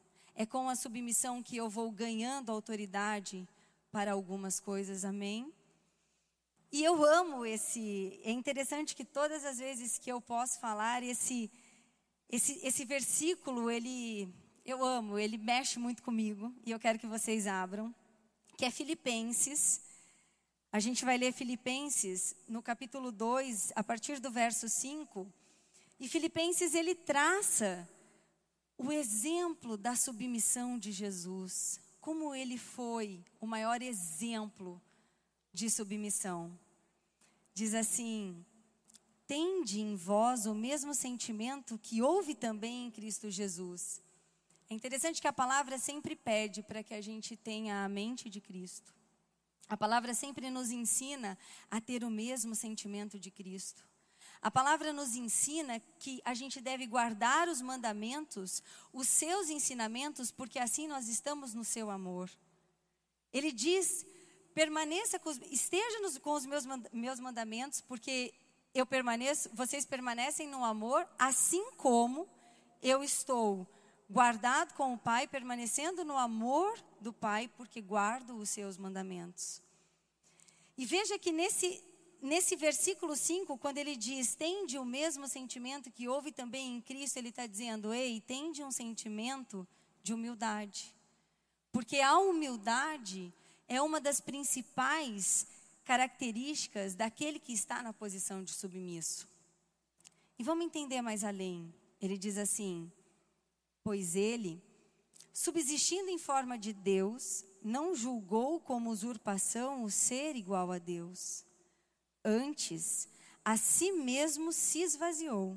É 0.41 0.47
com 0.47 0.71
a 0.71 0.75
submissão 0.75 1.43
que 1.43 1.59
eu 1.59 1.69
vou 1.69 1.91
ganhando 1.91 2.51
autoridade 2.51 3.47
para 3.93 4.13
algumas 4.13 4.59
coisas, 4.59 5.05
amém? 5.05 5.53
E 6.73 6.83
eu 6.83 7.05
amo 7.05 7.45
esse. 7.45 8.19
É 8.25 8.31
interessante 8.31 8.97
que 8.97 9.05
todas 9.05 9.45
as 9.45 9.59
vezes 9.59 9.99
que 9.99 10.11
eu 10.11 10.19
posso 10.19 10.59
falar, 10.59 11.03
esse, 11.03 11.51
esse, 12.27 12.59
esse 12.67 12.87
versículo, 12.87 13.71
ele. 13.71 14.33
Eu 14.65 14.83
amo, 14.83 15.19
ele 15.19 15.37
mexe 15.37 15.79
muito 15.79 16.03
comigo. 16.03 16.51
E 16.65 16.71
eu 16.71 16.81
quero 16.81 16.99
que 16.99 17.07
vocês 17.07 17.47
abram. 17.47 17.95
Que 18.57 18.65
é 18.65 18.71
Filipenses. 18.71 19.83
A 20.73 20.81
gente 20.81 21.05
vai 21.05 21.19
ler 21.19 21.35
Filipenses 21.35 22.35
no 22.49 22.63
capítulo 22.63 23.13
2, 23.13 23.75
a 23.77 23.85
partir 23.85 24.19
do 24.19 24.31
verso 24.31 24.71
5. 24.71 25.31
E 26.01 26.09
Filipenses, 26.09 26.73
ele 26.73 26.95
traça 26.95 27.87
o 28.83 28.91
exemplo 28.91 29.77
da 29.77 29.95
submissão 29.95 30.79
de 30.79 30.91
Jesus, 30.91 31.79
como 32.01 32.35
ele 32.35 32.57
foi 32.57 33.23
o 33.39 33.47
maior 33.47 33.83
exemplo 33.83 34.81
de 35.53 35.69
submissão. 35.69 36.59
Diz 37.53 37.75
assim: 37.75 38.43
Tende 39.27 39.81
em 39.81 39.97
vós 39.97 40.47
o 40.47 40.55
mesmo 40.55 40.95
sentimento 40.95 41.79
que 41.79 42.01
houve 42.01 42.35
também 42.35 42.87
em 42.87 42.91
Cristo 42.91 43.31
Jesus. 43.31 44.01
É 44.71 44.73
interessante 44.73 45.21
que 45.21 45.29
a 45.29 45.33
palavra 45.33 45.79
sempre 45.79 46.17
pede 46.17 46.63
para 46.63 46.83
que 46.83 46.95
a 46.95 47.03
gente 47.03 47.37
tenha 47.37 47.85
a 47.85 47.89
mente 47.89 48.31
de 48.31 48.41
Cristo, 48.41 48.95
A 49.69 49.77
palavra 49.77 50.15
sempre 50.15 50.49
nos 50.49 50.71
ensina 50.71 51.37
a 51.71 51.83
ter 51.83 52.03
o 52.03 52.11
mesmo 52.11 52.55
sentimento 52.55 53.19
de 53.19 53.31
Cristo. 53.31 53.85
A 54.43 54.51
palavra 54.51 54.93
nos 54.93 55.15
ensina 55.15 55.81
que 55.99 56.23
a 56.25 56.33
gente 56.33 56.61
deve 56.61 56.87
guardar 56.87 57.49
os 57.49 57.61
mandamentos, 57.61 58.63
os 58.93 59.07
seus 59.07 59.51
ensinamentos, 59.51 60.31
porque 60.31 60.59
assim 60.59 60.89
nós 60.89 61.09
estamos 61.09 61.53
no 61.53 61.65
seu 61.65 61.91
amor. 61.91 62.31
Ele 63.33 63.53
diz: 63.53 64.07
permaneça 64.55 65.19
com 65.19 65.29
os, 65.29 65.39
esteja 65.51 66.01
nos, 66.01 66.17
com 66.19 66.33
os 66.33 66.47
meus, 66.47 66.65
meus 66.93 67.21
mandamentos, 67.21 67.83
porque 67.83 68.33
eu 68.75 68.87
permaneço, 68.87 69.51
vocês 69.53 69.85
permanecem 69.85 70.49
no 70.49 70.65
amor, 70.65 71.07
assim 71.19 71.73
como 71.77 72.27
eu 72.83 73.05
estou 73.05 73.67
guardado 74.09 74.75
com 74.75 74.95
o 74.95 74.99
Pai, 74.99 75.29
permanecendo 75.29 76.05
no 76.05 76.17
amor 76.17 76.79
do 77.01 77.13
Pai, 77.13 77.49
porque 77.57 77.81
guardo 77.81 78.37
os 78.37 78.49
seus 78.51 78.77
mandamentos. 78.77 79.63
E 80.77 80.87
veja 80.87 81.19
que 81.19 81.31
nesse, 81.31 81.83
nesse 82.23 82.57
versículo 82.57 83.17
5, 83.17 83.57
quando 83.59 83.79
ele 83.79 83.97
diz, 83.97 84.35
tende 84.35 84.79
o 84.79 84.85
mesmo 84.85 85.27
sentimento 85.27 85.91
que 85.91 86.09
houve 86.09 86.33
também 86.33 86.77
em 86.77 86.81
Cristo, 86.81 87.17
ele 87.17 87.31
está 87.31 87.47
dizendo, 87.47 87.93
ei, 87.93 88.21
tende 88.21 88.63
um 88.63 88.71
sentimento 88.71 89.67
de 90.03 90.13
humildade. 90.13 90.95
Porque 91.73 92.01
a 92.01 92.19
humildade 92.19 93.33
é 93.69 93.81
uma 93.81 94.01
das 94.01 94.21
principais 94.21 95.47
características 95.85 96.95
daquele 96.95 97.39
que 97.39 97.53
está 97.53 97.83
na 97.83 97.93
posição 97.93 98.43
de 98.43 98.53
submisso. 98.53 99.29
E 100.39 100.43
vamos 100.43 100.65
entender 100.65 101.03
mais 101.03 101.23
além. 101.23 101.73
Ele 102.01 102.17
diz 102.17 102.39
assim: 102.39 102.91
Pois 103.83 104.17
ele, 104.17 104.63
subsistindo 105.33 106.11
em 106.11 106.19
forma 106.19 106.59
de 106.59 106.73
Deus, 106.73 107.45
não 107.63 107.95
julgou 107.95 108.59
como 108.61 108.91
usurpação 108.91 109.85
o 109.85 109.91
ser 109.91 110.35
igual 110.35 110.73
a 110.73 110.79
Deus. 110.79 111.45
Antes, 112.25 113.09
a 113.45 113.57
si 113.57 113.93
mesmo 113.93 114.53
se 114.53 114.81
esvaziou, 114.81 115.57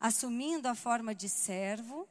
assumindo 0.00 0.68
a 0.68 0.74
forma 0.74 1.14
de 1.14 1.28
servo 1.28 2.08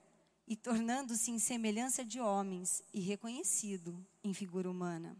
e 0.48 0.56
tornando-se 0.56 1.32
em 1.32 1.40
semelhança 1.40 2.04
de 2.04 2.20
homens 2.20 2.84
e 2.94 3.00
reconhecido 3.00 4.06
em 4.24 4.34
figura 4.34 4.70
humana. 4.70 5.18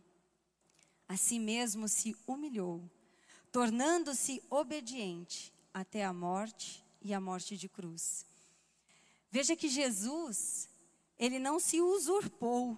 A 1.08 1.18
si 1.18 1.40
mesmo 1.40 1.88
se 1.88 2.16
humilhou, 2.28 2.84
tornando-se 3.52 4.44
obediente 4.50 5.54
até 5.74 6.04
a 6.04 6.14
morte 6.14 6.84
e 7.02 7.14
a 7.14 7.20
morte 7.20 7.58
de 7.58 7.68
cruz. 7.68 8.26
Veja 9.30 9.56
que 9.56 9.68
Jesus, 9.68 10.70
ele 11.18 11.40
não 11.40 11.60
se 11.60 11.82
usurpou 11.82 12.78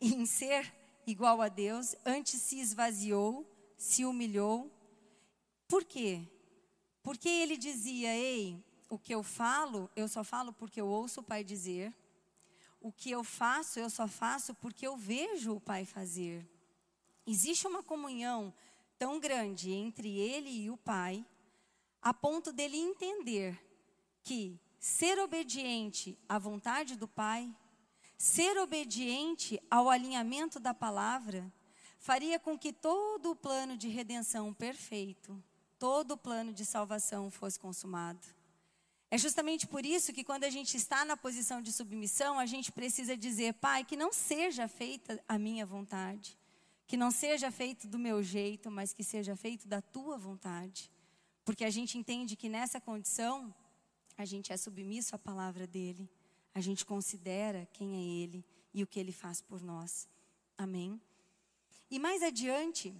em 0.00 0.24
ser 0.24 0.74
igual 1.06 1.40
a 1.40 1.48
Deus, 1.48 1.94
antes 2.04 2.40
se 2.40 2.58
esvaziou, 2.58 3.46
se 3.76 4.04
humilhou. 4.04 4.70
Por 5.72 5.86
quê? 5.86 6.20
Porque 7.02 7.26
ele 7.26 7.56
dizia: 7.56 8.14
Ei, 8.14 8.62
o 8.90 8.98
que 8.98 9.14
eu 9.14 9.22
falo, 9.22 9.90
eu 9.96 10.06
só 10.06 10.22
falo 10.22 10.52
porque 10.52 10.78
eu 10.78 10.86
ouço 10.86 11.20
o 11.20 11.22
Pai 11.22 11.42
dizer. 11.42 11.96
O 12.78 12.92
que 12.92 13.10
eu 13.10 13.24
faço, 13.24 13.78
eu 13.78 13.88
só 13.88 14.06
faço 14.06 14.54
porque 14.56 14.86
eu 14.86 14.98
vejo 14.98 15.54
o 15.54 15.60
Pai 15.60 15.86
fazer. 15.86 16.46
Existe 17.26 17.66
uma 17.66 17.82
comunhão 17.82 18.52
tão 18.98 19.18
grande 19.18 19.72
entre 19.72 20.10
ele 20.10 20.50
e 20.50 20.70
o 20.70 20.76
Pai, 20.76 21.24
a 22.02 22.12
ponto 22.12 22.52
dele 22.52 22.76
entender 22.76 23.58
que 24.22 24.60
ser 24.78 25.18
obediente 25.20 26.18
à 26.28 26.38
vontade 26.38 26.96
do 26.96 27.08
Pai, 27.08 27.50
ser 28.18 28.58
obediente 28.58 29.58
ao 29.70 29.88
alinhamento 29.88 30.60
da 30.60 30.74
palavra, 30.74 31.50
faria 31.98 32.38
com 32.38 32.58
que 32.58 32.74
todo 32.74 33.30
o 33.30 33.36
plano 33.36 33.74
de 33.74 33.88
redenção 33.88 34.52
perfeito, 34.52 35.42
todo 35.82 36.12
o 36.12 36.16
plano 36.16 36.52
de 36.52 36.64
salvação 36.64 37.28
fosse 37.28 37.58
consumado. 37.58 38.24
É 39.10 39.18
justamente 39.18 39.66
por 39.66 39.84
isso 39.84 40.12
que 40.12 40.22
quando 40.22 40.44
a 40.44 40.48
gente 40.48 40.76
está 40.76 41.04
na 41.04 41.16
posição 41.16 41.60
de 41.60 41.72
submissão, 41.72 42.38
a 42.38 42.46
gente 42.46 42.70
precisa 42.70 43.16
dizer, 43.16 43.54
Pai, 43.54 43.84
que 43.84 43.96
não 43.96 44.12
seja 44.12 44.68
feita 44.68 45.20
a 45.26 45.36
minha 45.40 45.66
vontade, 45.66 46.38
que 46.86 46.96
não 46.96 47.10
seja 47.10 47.50
feito 47.50 47.88
do 47.88 47.98
meu 47.98 48.22
jeito, 48.22 48.70
mas 48.70 48.92
que 48.92 49.02
seja 49.02 49.34
feito 49.34 49.66
da 49.66 49.82
tua 49.82 50.16
vontade. 50.16 50.88
Porque 51.44 51.64
a 51.64 51.70
gente 51.70 51.98
entende 51.98 52.36
que 52.36 52.48
nessa 52.48 52.80
condição, 52.80 53.52
a 54.16 54.24
gente 54.24 54.52
é 54.52 54.56
submisso 54.56 55.16
à 55.16 55.18
palavra 55.18 55.66
dele, 55.66 56.08
a 56.54 56.60
gente 56.60 56.86
considera 56.86 57.68
quem 57.72 57.96
é 57.96 58.22
ele 58.22 58.44
e 58.72 58.84
o 58.84 58.86
que 58.86 59.00
ele 59.00 59.10
faz 59.10 59.40
por 59.40 59.60
nós. 59.60 60.08
Amém? 60.56 61.00
E 61.90 61.98
mais 61.98 62.22
adiante, 62.22 62.94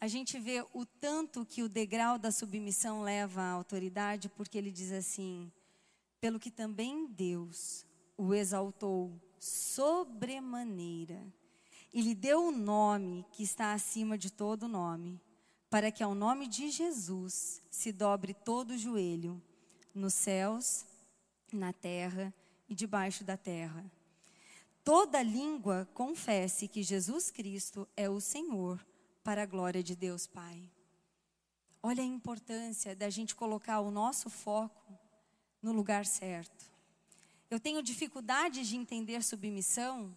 a 0.00 0.06
gente 0.06 0.38
vê 0.38 0.64
o 0.72 0.86
tanto 0.86 1.44
que 1.44 1.62
o 1.62 1.68
degrau 1.68 2.18
da 2.18 2.30
submissão 2.30 3.02
leva 3.02 3.42
à 3.42 3.50
autoridade, 3.50 4.28
porque 4.28 4.56
ele 4.56 4.70
diz 4.70 4.92
assim: 4.92 5.50
pelo 6.20 6.38
que 6.38 6.50
também 6.50 7.06
Deus 7.06 7.84
o 8.16 8.34
exaltou 8.34 9.12
sobremaneira 9.38 11.20
e 11.92 12.00
lhe 12.00 12.14
deu 12.14 12.42
o 12.42 12.48
um 12.48 12.56
nome 12.56 13.24
que 13.32 13.42
está 13.42 13.72
acima 13.72 14.18
de 14.18 14.30
todo 14.30 14.68
nome, 14.68 15.20
para 15.70 15.90
que 15.90 16.02
ao 16.02 16.14
nome 16.14 16.46
de 16.46 16.70
Jesus 16.70 17.62
se 17.70 17.92
dobre 17.92 18.34
todo 18.34 18.72
o 18.72 18.78
joelho 18.78 19.40
nos 19.94 20.14
céus, 20.14 20.84
na 21.52 21.72
terra 21.72 22.32
e 22.68 22.74
debaixo 22.74 23.24
da 23.24 23.36
terra. 23.36 23.84
Toda 24.84 25.22
língua 25.22 25.88
confesse 25.92 26.68
que 26.68 26.82
Jesus 26.82 27.30
Cristo 27.30 27.86
é 27.96 28.08
o 28.08 28.20
Senhor, 28.20 28.84
para 29.22 29.42
a 29.42 29.46
glória 29.46 29.82
de 29.82 29.94
Deus 29.94 30.26
Pai. 30.26 30.70
Olha 31.82 32.02
a 32.02 32.06
importância 32.06 32.94
da 32.94 33.08
gente 33.08 33.34
colocar 33.34 33.80
o 33.80 33.90
nosso 33.90 34.28
foco 34.28 34.98
no 35.62 35.72
lugar 35.72 36.04
certo. 36.04 36.70
Eu 37.50 37.58
tenho 37.58 37.82
dificuldade 37.82 38.66
de 38.68 38.76
entender 38.76 39.22
submissão. 39.22 40.16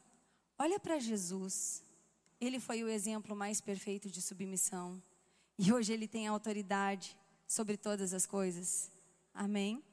Olha 0.58 0.80
para 0.80 1.00
Jesus. 1.00 1.84
Ele 2.40 2.60
foi 2.60 2.84
o 2.84 2.90
exemplo 2.90 3.36
mais 3.36 3.62
perfeito 3.62 4.10
de 4.10 4.22
submissão. 4.22 5.02
E 5.58 5.72
hoje 5.72 5.94
ele 5.94 6.08
tem 6.08 6.28
autoridade 6.28 7.16
sobre 7.48 7.78
todas 7.78 8.14
as 8.14 8.26
coisas. 8.26 8.90
Amém? 9.34 9.84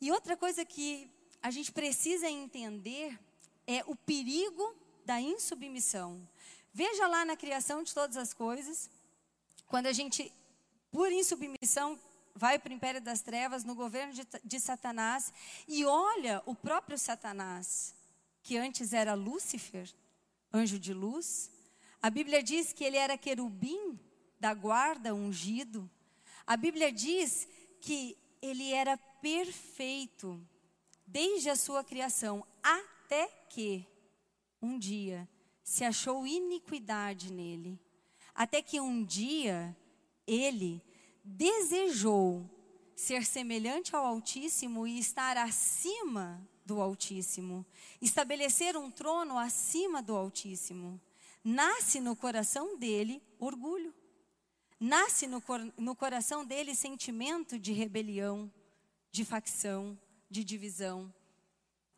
E 0.00 0.10
outra 0.10 0.36
coisa 0.36 0.64
que 0.64 1.08
a 1.42 1.50
gente 1.50 1.72
precisa 1.72 2.28
entender 2.28 3.18
é 3.66 3.82
o 3.86 3.94
perigo 3.94 4.74
da 5.04 5.20
insubmissão. 5.20 6.20
Veja 6.76 7.06
lá 7.06 7.24
na 7.24 7.38
criação 7.38 7.82
de 7.82 7.94
todas 7.94 8.18
as 8.18 8.34
coisas, 8.34 8.90
quando 9.66 9.86
a 9.86 9.94
gente, 9.94 10.30
por 10.90 11.10
insubmissão, 11.10 11.98
vai 12.34 12.58
para 12.58 12.70
o 12.70 12.74
império 12.74 13.00
das 13.00 13.22
trevas, 13.22 13.64
no 13.64 13.74
governo 13.74 14.12
de, 14.12 14.28
de 14.44 14.60
Satanás, 14.60 15.32
e 15.66 15.86
olha 15.86 16.42
o 16.44 16.54
próprio 16.54 16.98
Satanás, 16.98 17.94
que 18.42 18.58
antes 18.58 18.92
era 18.92 19.14
Lúcifer, 19.14 19.90
anjo 20.52 20.78
de 20.78 20.92
luz. 20.92 21.50
A 22.02 22.10
Bíblia 22.10 22.42
diz 22.42 22.74
que 22.74 22.84
ele 22.84 22.98
era 22.98 23.16
querubim 23.16 23.98
da 24.38 24.52
guarda 24.52 25.14
ungido. 25.14 25.90
A 26.46 26.58
Bíblia 26.58 26.92
diz 26.92 27.48
que 27.80 28.18
ele 28.42 28.74
era 28.74 28.98
perfeito 28.98 30.46
desde 31.06 31.48
a 31.48 31.56
sua 31.56 31.82
criação, 31.82 32.46
até 32.62 33.28
que 33.48 33.86
um 34.60 34.78
dia 34.78 35.26
se 35.66 35.82
achou 35.82 36.24
iniquidade 36.24 37.32
nele. 37.32 37.76
Até 38.32 38.62
que 38.62 38.80
um 38.80 39.04
dia 39.04 39.76
ele 40.24 40.80
desejou 41.24 42.48
ser 42.94 43.26
semelhante 43.26 43.94
ao 43.94 44.06
Altíssimo 44.06 44.86
e 44.86 45.00
estar 45.00 45.36
acima 45.36 46.40
do 46.64 46.80
Altíssimo, 46.80 47.66
estabelecer 48.00 48.76
um 48.76 48.92
trono 48.92 49.36
acima 49.36 50.00
do 50.00 50.14
Altíssimo. 50.14 51.00
Nasce 51.42 51.98
no 51.98 52.14
coração 52.14 52.78
dele 52.78 53.20
orgulho. 53.36 53.92
Nasce 54.78 55.26
no, 55.26 55.40
cor, 55.40 55.60
no 55.76 55.96
coração 55.96 56.44
dele 56.44 56.76
sentimento 56.76 57.58
de 57.58 57.72
rebelião, 57.72 58.52
de 59.10 59.24
facção, 59.24 59.98
de 60.30 60.44
divisão. 60.44 61.12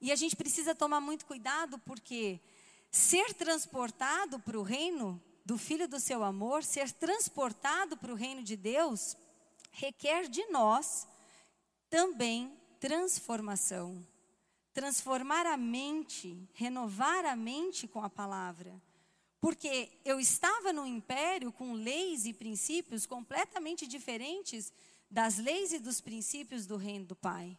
E 0.01 0.11
a 0.11 0.17
gente 0.17 0.37
precisa 0.37 0.75
tomar 0.75 1.01
muito 1.03 1.27
cuidado 1.27 1.79
porque 1.81 2.41
ser 2.91 3.35
transportado 3.35 4.39
para 4.41 4.59
o 4.59 4.63
reino 4.63 5.23
do 5.45 5.57
Filho 5.57 5.89
do 5.89 5.99
seu 5.99 6.23
amor, 6.23 6.63
ser 6.63 6.93
transportado 6.93 7.97
para 7.97 8.13
o 8.13 8.17
reino 8.17 8.43
de 8.43 8.57
Deus, 8.57 9.17
requer 9.71 10.29
de 10.29 10.45
nós 10.47 11.07
também 11.89 12.53
transformação. 12.79 14.07
Transformar 14.73 15.47
a 15.47 15.57
mente, 15.57 16.49
renovar 16.53 17.25
a 17.25 17.35
mente 17.35 17.89
com 17.89 18.03
a 18.03 18.11
palavra. 18.11 18.81
Porque 19.41 19.91
eu 20.05 20.21
estava 20.21 20.73
no 20.73 20.87
império 20.87 21.51
com 21.53 21.73
leis 21.73 22.27
e 22.27 22.33
princípios 22.33 23.07
completamente 23.07 23.87
diferentes 23.87 24.73
das 25.11 25.39
leis 25.39 25.73
e 25.73 25.79
dos 25.79 26.01
princípios 26.01 26.67
do 26.67 26.77
reino 26.77 27.07
do 27.07 27.17
Pai. 27.17 27.57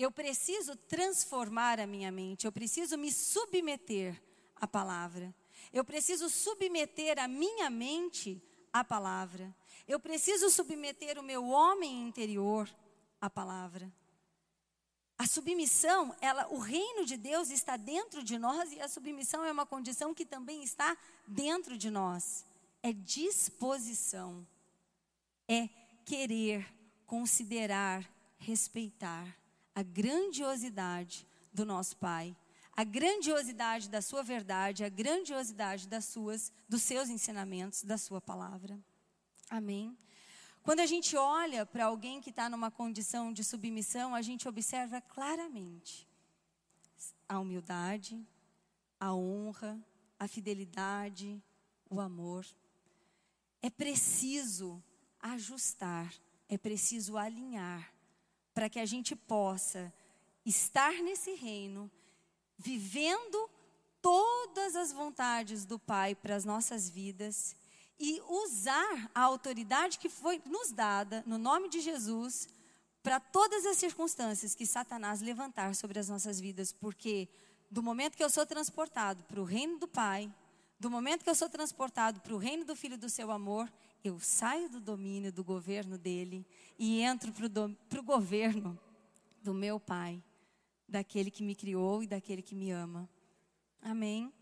Eu 0.00 0.10
preciso 0.10 0.74
transformar 0.76 1.78
a 1.78 1.86
minha 1.86 2.10
mente, 2.10 2.46
eu 2.46 2.52
preciso 2.52 2.96
me 2.96 3.12
submeter 3.12 4.18
à 4.56 4.66
palavra. 4.66 5.34
Eu 5.70 5.84
preciso 5.84 6.30
submeter 6.30 7.18
a 7.18 7.28
minha 7.28 7.68
mente 7.68 8.42
à 8.72 8.82
palavra. 8.82 9.54
Eu 9.86 10.00
preciso 10.00 10.48
submeter 10.48 11.18
o 11.18 11.22
meu 11.22 11.46
homem 11.46 12.08
interior 12.08 12.66
à 13.20 13.28
palavra. 13.28 13.92
A 15.18 15.26
submissão, 15.26 16.16
ela, 16.18 16.48
o 16.48 16.56
reino 16.56 17.04
de 17.04 17.18
Deus 17.18 17.50
está 17.50 17.76
dentro 17.76 18.24
de 18.24 18.38
nós 18.38 18.72
e 18.72 18.80
a 18.80 18.88
submissão 18.88 19.44
é 19.44 19.52
uma 19.52 19.66
condição 19.66 20.14
que 20.14 20.24
também 20.24 20.62
está 20.62 20.96
dentro 21.26 21.76
de 21.76 21.90
nós. 21.90 22.46
É 22.82 22.90
disposição. 22.90 24.46
É 25.46 25.68
querer, 26.06 26.66
considerar, 27.04 28.10
respeitar 28.38 29.38
a 29.80 29.82
grandiosidade 29.82 31.26
do 31.54 31.64
nosso 31.64 31.96
Pai, 31.96 32.36
a 32.76 32.84
grandiosidade 32.84 33.88
da 33.88 34.02
sua 34.02 34.22
verdade, 34.22 34.84
a 34.84 34.90
grandiosidade 34.90 35.88
das 35.88 36.04
suas, 36.04 36.52
dos 36.68 36.82
seus 36.82 37.08
ensinamentos, 37.08 37.82
da 37.82 37.96
sua 37.96 38.20
palavra. 38.20 38.78
Amém. 39.48 39.96
Quando 40.62 40.80
a 40.80 40.86
gente 40.86 41.16
olha 41.16 41.64
para 41.64 41.86
alguém 41.86 42.20
que 42.20 42.28
está 42.28 42.50
numa 42.50 42.70
condição 42.70 43.32
de 43.32 43.42
submissão, 43.42 44.14
a 44.14 44.20
gente 44.20 44.46
observa 44.46 45.00
claramente 45.00 46.06
a 47.26 47.38
humildade, 47.38 48.22
a 49.00 49.14
honra, 49.14 49.80
a 50.18 50.28
fidelidade, 50.28 51.42
o 51.88 51.98
amor. 52.02 52.46
É 53.62 53.70
preciso 53.70 54.82
ajustar, 55.18 56.12
é 56.50 56.58
preciso 56.58 57.16
alinhar, 57.16 57.90
para 58.60 58.68
que 58.68 58.78
a 58.78 58.84
gente 58.84 59.16
possa 59.16 59.90
estar 60.44 60.92
nesse 61.02 61.30
reino, 61.32 61.90
vivendo 62.58 63.48
todas 64.02 64.76
as 64.76 64.92
vontades 64.92 65.64
do 65.64 65.78
Pai 65.78 66.14
para 66.14 66.36
as 66.36 66.44
nossas 66.44 66.90
vidas 66.90 67.56
e 67.98 68.20
usar 68.28 69.10
a 69.14 69.22
autoridade 69.22 69.98
que 69.98 70.10
foi 70.10 70.42
nos 70.44 70.72
dada, 70.72 71.24
no 71.26 71.38
nome 71.38 71.70
de 71.70 71.80
Jesus, 71.80 72.50
para 73.02 73.18
todas 73.18 73.64
as 73.64 73.78
circunstâncias 73.78 74.54
que 74.54 74.66
Satanás 74.66 75.22
levantar 75.22 75.74
sobre 75.74 75.98
as 75.98 76.10
nossas 76.10 76.38
vidas, 76.38 76.70
porque 76.70 77.30
do 77.70 77.82
momento 77.82 78.14
que 78.14 78.22
eu 78.22 78.28
sou 78.28 78.44
transportado 78.44 79.24
para 79.24 79.40
o 79.40 79.44
reino 79.44 79.78
do 79.78 79.88
Pai, 79.88 80.30
do 80.78 80.90
momento 80.90 81.24
que 81.24 81.30
eu 81.30 81.34
sou 81.34 81.48
transportado 81.48 82.20
para 82.20 82.34
o 82.34 82.38
reino 82.38 82.66
do 82.66 82.76
Filho 82.76 82.98
do 82.98 83.08
seu 83.08 83.30
amor, 83.30 83.72
eu 84.02 84.18
saio 84.18 84.68
do 84.68 84.80
domínio, 84.80 85.32
do 85.32 85.44
governo 85.44 85.98
dele 85.98 86.46
e 86.78 87.00
entro 87.00 87.32
para 87.32 88.00
o 88.00 88.02
governo 88.02 88.78
do 89.42 89.54
meu 89.54 89.78
Pai, 89.78 90.22
daquele 90.88 91.30
que 91.30 91.42
me 91.42 91.54
criou 91.54 92.02
e 92.02 92.06
daquele 92.06 92.42
que 92.42 92.54
me 92.54 92.70
ama. 92.70 93.08
Amém? 93.80 94.32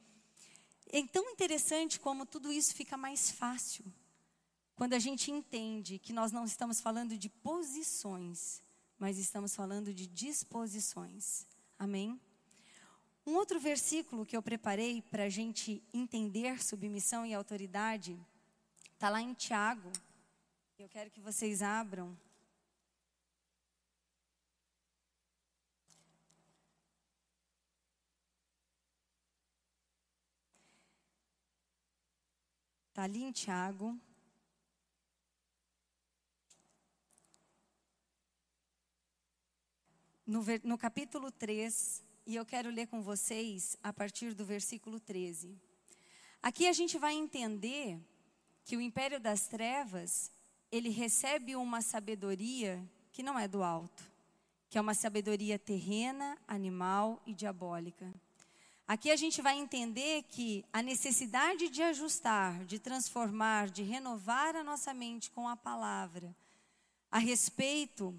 É 0.91 1.05
tão 1.07 1.31
interessante 1.31 2.01
como 2.01 2.25
tudo 2.25 2.51
isso 2.51 2.75
fica 2.75 2.97
mais 2.97 3.31
fácil 3.31 3.85
quando 4.79 4.95
a 4.95 4.99
gente 5.01 5.33
entende 5.33 5.99
que 5.99 6.13
nós 6.13 6.31
não 6.31 6.45
estamos 6.45 6.81
falando 6.81 7.19
de 7.19 7.29
posições, 7.29 8.63
mas 8.97 9.19
estamos 9.19 9.53
falando 9.53 9.93
de 9.93 10.07
disposições. 10.07 11.49
Amém? 11.77 12.19
Um 13.27 13.35
outro 13.35 13.59
versículo 13.59 14.25
que 14.25 14.37
eu 14.37 14.43
preparei 14.43 15.03
para 15.03 15.25
a 15.25 15.29
gente 15.29 15.83
entender 15.93 16.63
submissão 16.63 17.27
e 17.27 17.35
autoridade 17.35 18.17
está 18.99 19.09
lá 19.09 19.23
em 19.23 19.33
Tiago. 19.33 19.93
Eu 20.77 20.89
quero 20.89 21.09
que 21.09 21.21
vocês 21.21 21.63
abram. 21.63 22.19
Está 32.89 33.05
ali 33.05 33.23
em 33.23 33.31
Tiago. 33.31 33.97
No, 40.27 40.43
no 40.65 40.77
capítulo 40.77 41.31
3, 41.31 42.03
e 42.27 42.35
eu 42.35 42.45
quero 42.45 42.69
ler 42.69 42.89
com 42.89 43.01
vocês 43.01 43.77
a 43.81 43.93
partir 43.93 44.35
do 44.35 44.45
versículo 44.45 44.99
13. 44.99 45.57
Aqui 46.43 46.67
a 46.67 46.73
gente 46.73 46.99
vai 46.99 47.15
entender 47.15 47.97
que 48.69 48.77
o 48.77 48.83
império 48.83 49.19
das 49.19 49.47
trevas, 49.47 50.31
ele 50.71 50.91
recebe 50.91 51.57
uma 51.57 51.81
sabedoria 51.81 52.87
que 53.11 53.23
não 53.23 53.39
é 53.39 53.49
do 53.49 53.63
alto, 53.63 54.05
que 54.69 54.77
é 54.77 54.81
uma 54.81 54.93
sabedoria 54.93 55.59
terrena, 55.59 56.37
animal 56.47 57.23
e 57.25 57.33
diabólica. 57.33 58.13
Aqui 58.87 59.11
a 59.11 59.17
gente 59.17 59.41
vai 59.41 59.57
entender 59.57 60.23
que 60.25 60.67
a 60.71 60.83
necessidade 60.83 61.71
de 61.71 61.83
ajustar, 61.83 62.63
de 62.67 62.79
transformar, 62.79 63.71
de 63.71 63.83
renovar 63.83 64.55
a 64.55 64.63
nossa 64.63 64.93
mente 64.93 65.31
com 65.31 65.49
a 65.49 65.57
palavra 65.57 66.37
a 67.11 67.19
respeito 67.19 68.15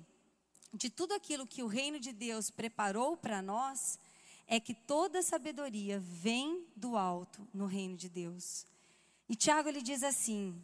de 0.73 0.89
tudo 0.89 1.13
aquilo 1.13 1.45
que 1.45 1.61
o 1.61 1.67
reino 1.67 1.99
de 1.99 2.11
Deus 2.11 2.49
preparou 2.49 3.15
para 3.15 3.39
nós, 3.39 3.99
é 4.47 4.59
que 4.59 4.73
toda 4.73 5.21
sabedoria 5.21 5.99
vem 5.99 6.65
do 6.75 6.97
alto 6.97 7.47
no 7.53 7.67
reino 7.67 7.95
de 7.95 8.09
Deus. 8.09 8.65
E 9.29 9.35
Tiago 9.35 9.69
ele 9.69 9.81
diz 9.81 10.03
assim: 10.03 10.59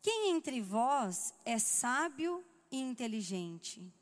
Quem 0.00 0.30
entre 0.30 0.62
vós 0.62 1.34
é 1.44 1.58
sábio 1.58 2.42
e 2.70 2.80
inteligente? 2.80 3.92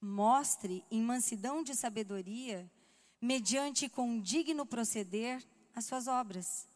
Mostre 0.00 0.84
em 0.90 1.00
mansidão 1.00 1.62
de 1.62 1.74
sabedoria 1.74 2.70
mediante 3.20 3.88
com 3.88 4.20
digno 4.20 4.66
proceder 4.66 5.42
as 5.74 5.84
suas 5.84 6.06
obras. 6.06 6.68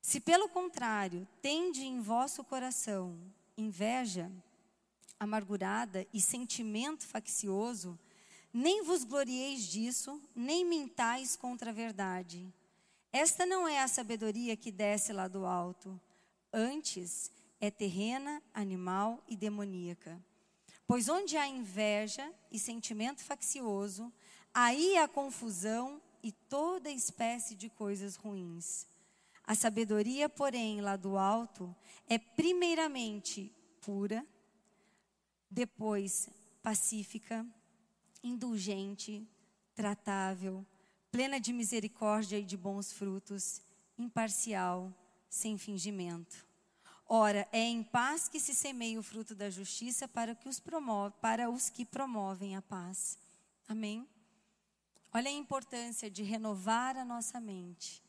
Se 0.00 0.20
pelo 0.20 0.48
contrário 0.48 1.26
tende 1.42 1.82
em 1.82 2.00
vosso 2.00 2.44
coração 2.44 3.18
inveja 3.56 4.30
amargurada 5.18 6.06
e 6.12 6.20
sentimento 6.20 7.06
faccioso, 7.06 7.98
nem 8.52 8.82
vos 8.84 9.04
glorieis 9.04 9.64
disso, 9.64 10.20
nem 10.34 10.64
mintais 10.64 11.36
contra 11.36 11.70
a 11.70 11.72
verdade. 11.72 12.52
Esta 13.14 13.46
não 13.46 13.66
é 13.66 13.80
a 13.80 13.88
sabedoria 13.88 14.56
que 14.56 14.70
desce 14.70 15.12
lá 15.12 15.28
do 15.28 15.46
alto, 15.46 15.98
antes 16.52 17.30
é 17.60 17.70
terrena, 17.70 18.42
animal 18.52 19.22
e 19.28 19.36
demoníaca. 19.36 20.20
Pois 20.86 21.08
onde 21.08 21.36
há 21.36 21.46
inveja 21.46 22.30
e 22.50 22.58
sentimento 22.58 23.22
faccioso, 23.22 24.12
Aí 24.56 24.96
a 24.96 25.08
confusão 25.08 26.00
e 26.22 26.30
toda 26.30 26.88
espécie 26.88 27.56
de 27.56 27.68
coisas 27.68 28.14
ruins. 28.14 28.86
A 29.44 29.56
sabedoria, 29.56 30.28
porém, 30.28 30.80
lá 30.80 30.94
do 30.94 31.18
alto, 31.18 31.74
é 32.08 32.18
primeiramente 32.18 33.52
pura, 33.80 34.24
depois 35.50 36.30
pacífica, 36.62 37.44
indulgente, 38.22 39.26
tratável, 39.74 40.64
plena 41.14 41.38
de 41.38 41.52
misericórdia 41.52 42.40
e 42.40 42.44
de 42.44 42.56
bons 42.56 42.92
frutos, 42.92 43.62
imparcial, 43.96 44.92
sem 45.30 45.56
fingimento. 45.56 46.44
Ora, 47.08 47.46
é 47.52 47.60
em 47.60 47.84
paz 47.84 48.28
que 48.28 48.40
se 48.40 48.52
semeia 48.52 48.98
o 48.98 49.02
fruto 49.02 49.32
da 49.32 49.48
justiça 49.48 50.08
para, 50.08 50.34
que 50.34 50.48
os, 50.48 50.58
promove, 50.58 51.14
para 51.20 51.48
os 51.48 51.70
que 51.70 51.84
promovem 51.84 52.56
a 52.56 52.62
paz. 52.62 53.16
Amém? 53.68 54.04
Olha 55.12 55.28
a 55.28 55.32
importância 55.32 56.10
de 56.10 56.24
renovar 56.24 56.96
a 56.96 57.04
nossa 57.04 57.38
mente, 57.38 58.02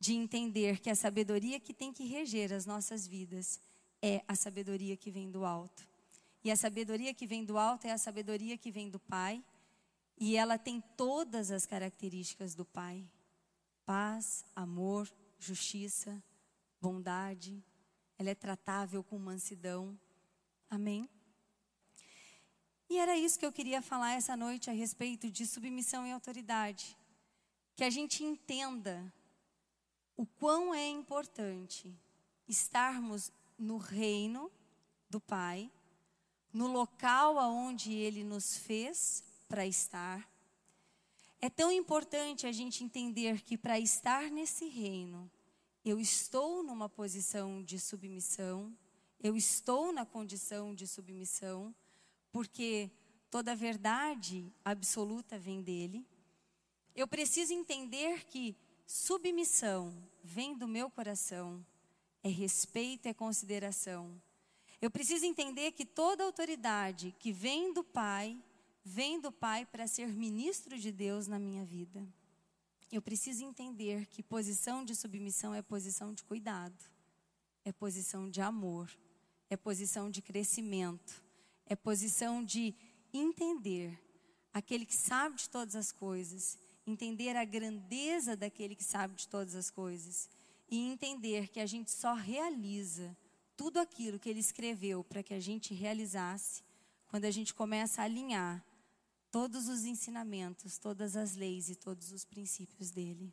de 0.00 0.14
entender 0.14 0.80
que 0.80 0.88
a 0.88 0.94
sabedoria 0.94 1.60
que 1.60 1.74
tem 1.74 1.92
que 1.92 2.06
reger 2.06 2.50
as 2.50 2.64
nossas 2.64 3.06
vidas 3.06 3.60
é 4.00 4.22
a 4.26 4.34
sabedoria 4.34 4.96
que 4.96 5.10
vem 5.10 5.30
do 5.30 5.44
alto. 5.44 5.86
E 6.42 6.50
a 6.50 6.56
sabedoria 6.56 7.12
que 7.12 7.26
vem 7.26 7.44
do 7.44 7.58
alto 7.58 7.86
é 7.86 7.92
a 7.92 7.98
sabedoria 7.98 8.56
que 8.56 8.70
vem 8.70 8.88
do 8.88 8.98
Pai, 8.98 9.44
e 10.20 10.36
ela 10.36 10.58
tem 10.58 10.80
todas 10.96 11.50
as 11.50 11.64
características 11.64 12.54
do 12.54 12.64
Pai: 12.64 13.08
paz, 13.86 14.44
amor, 14.54 15.08
justiça, 15.38 16.22
bondade. 16.80 17.62
Ela 18.18 18.30
é 18.30 18.34
tratável 18.34 19.04
com 19.04 19.18
mansidão. 19.18 19.98
Amém? 20.68 21.08
E 22.90 22.98
era 22.98 23.16
isso 23.16 23.38
que 23.38 23.46
eu 23.46 23.52
queria 23.52 23.80
falar 23.80 24.14
essa 24.14 24.36
noite 24.36 24.70
a 24.70 24.72
respeito 24.72 25.30
de 25.30 25.46
submissão 25.46 26.06
e 26.06 26.10
autoridade. 26.10 26.96
Que 27.76 27.84
a 27.84 27.90
gente 27.90 28.24
entenda 28.24 29.12
o 30.16 30.26
quão 30.26 30.74
é 30.74 30.88
importante 30.88 31.94
estarmos 32.48 33.30
no 33.56 33.76
reino 33.76 34.50
do 35.08 35.20
Pai, 35.20 35.70
no 36.52 36.66
local 36.66 37.38
aonde 37.38 37.92
Ele 37.92 38.24
nos 38.24 38.56
fez 38.56 39.22
para 39.48 39.66
estar. 39.66 40.28
É 41.40 41.48
tão 41.48 41.72
importante 41.72 42.46
a 42.46 42.52
gente 42.52 42.84
entender 42.84 43.42
que 43.42 43.56
para 43.56 43.78
estar 43.78 44.30
nesse 44.30 44.66
reino, 44.68 45.30
eu 45.84 45.98
estou 45.98 46.62
numa 46.62 46.88
posição 46.88 47.62
de 47.62 47.78
submissão, 47.78 48.76
eu 49.20 49.36
estou 49.36 49.92
na 49.92 50.04
condição 50.04 50.74
de 50.74 50.86
submissão 50.86 51.74
porque 52.30 52.90
toda 53.30 53.56
verdade 53.56 54.52
absoluta 54.64 55.38
vem 55.38 55.62
dele. 55.62 56.06
Eu 56.94 57.06
preciso 57.06 57.52
entender 57.52 58.24
que 58.26 58.56
submissão 58.86 59.94
vem 60.22 60.56
do 60.56 60.66
meu 60.66 60.90
coração, 60.90 61.64
é 62.22 62.28
respeito, 62.28 63.06
é 63.06 63.14
consideração. 63.14 64.20
Eu 64.80 64.90
preciso 64.90 65.24
entender 65.24 65.72
que 65.72 65.84
toda 65.84 66.24
autoridade 66.24 67.14
que 67.18 67.32
vem 67.32 67.72
do 67.72 67.82
Pai, 67.82 68.36
vem 68.84 69.20
do 69.20 69.30
Pai 69.30 69.66
para 69.66 69.86
ser 69.86 70.08
ministro 70.08 70.78
de 70.78 70.90
Deus 70.90 71.26
na 71.26 71.38
minha 71.38 71.64
vida. 71.64 72.06
Eu 72.90 73.02
preciso 73.02 73.44
entender 73.44 74.06
que 74.06 74.22
posição 74.22 74.84
de 74.84 74.94
submissão 74.94 75.54
é 75.54 75.60
posição 75.60 76.14
de 76.14 76.24
cuidado, 76.24 76.84
é 77.64 77.70
posição 77.70 78.30
de 78.30 78.40
amor, 78.40 78.90
é 79.50 79.56
posição 79.56 80.10
de 80.10 80.22
crescimento, 80.22 81.22
é 81.66 81.76
posição 81.76 82.42
de 82.42 82.74
entender 83.12 83.98
aquele 84.54 84.86
que 84.86 84.96
sabe 84.96 85.36
de 85.36 85.50
todas 85.50 85.76
as 85.76 85.92
coisas, 85.92 86.56
entender 86.86 87.36
a 87.36 87.44
grandeza 87.44 88.34
daquele 88.34 88.74
que 88.74 88.84
sabe 88.84 89.14
de 89.14 89.28
todas 89.28 89.54
as 89.54 89.70
coisas 89.70 90.28
e 90.70 90.90
entender 90.90 91.48
que 91.48 91.60
a 91.60 91.66
gente 91.66 91.90
só 91.90 92.14
realiza 92.14 93.16
tudo 93.56 93.78
aquilo 93.78 94.18
que 94.18 94.28
ele 94.28 94.40
escreveu 94.40 95.04
para 95.04 95.22
que 95.22 95.34
a 95.34 95.40
gente 95.40 95.74
realizasse 95.74 96.62
quando 97.08 97.24
a 97.24 97.30
gente 97.30 97.54
começa 97.54 98.00
a 98.00 98.04
alinhar 98.04 98.64
todos 99.30 99.68
os 99.68 99.84
ensinamentos, 99.84 100.78
todas 100.78 101.16
as 101.16 101.34
leis 101.34 101.68
e 101.68 101.74
todos 101.74 102.12
os 102.12 102.24
princípios 102.24 102.90
dele. 102.90 103.32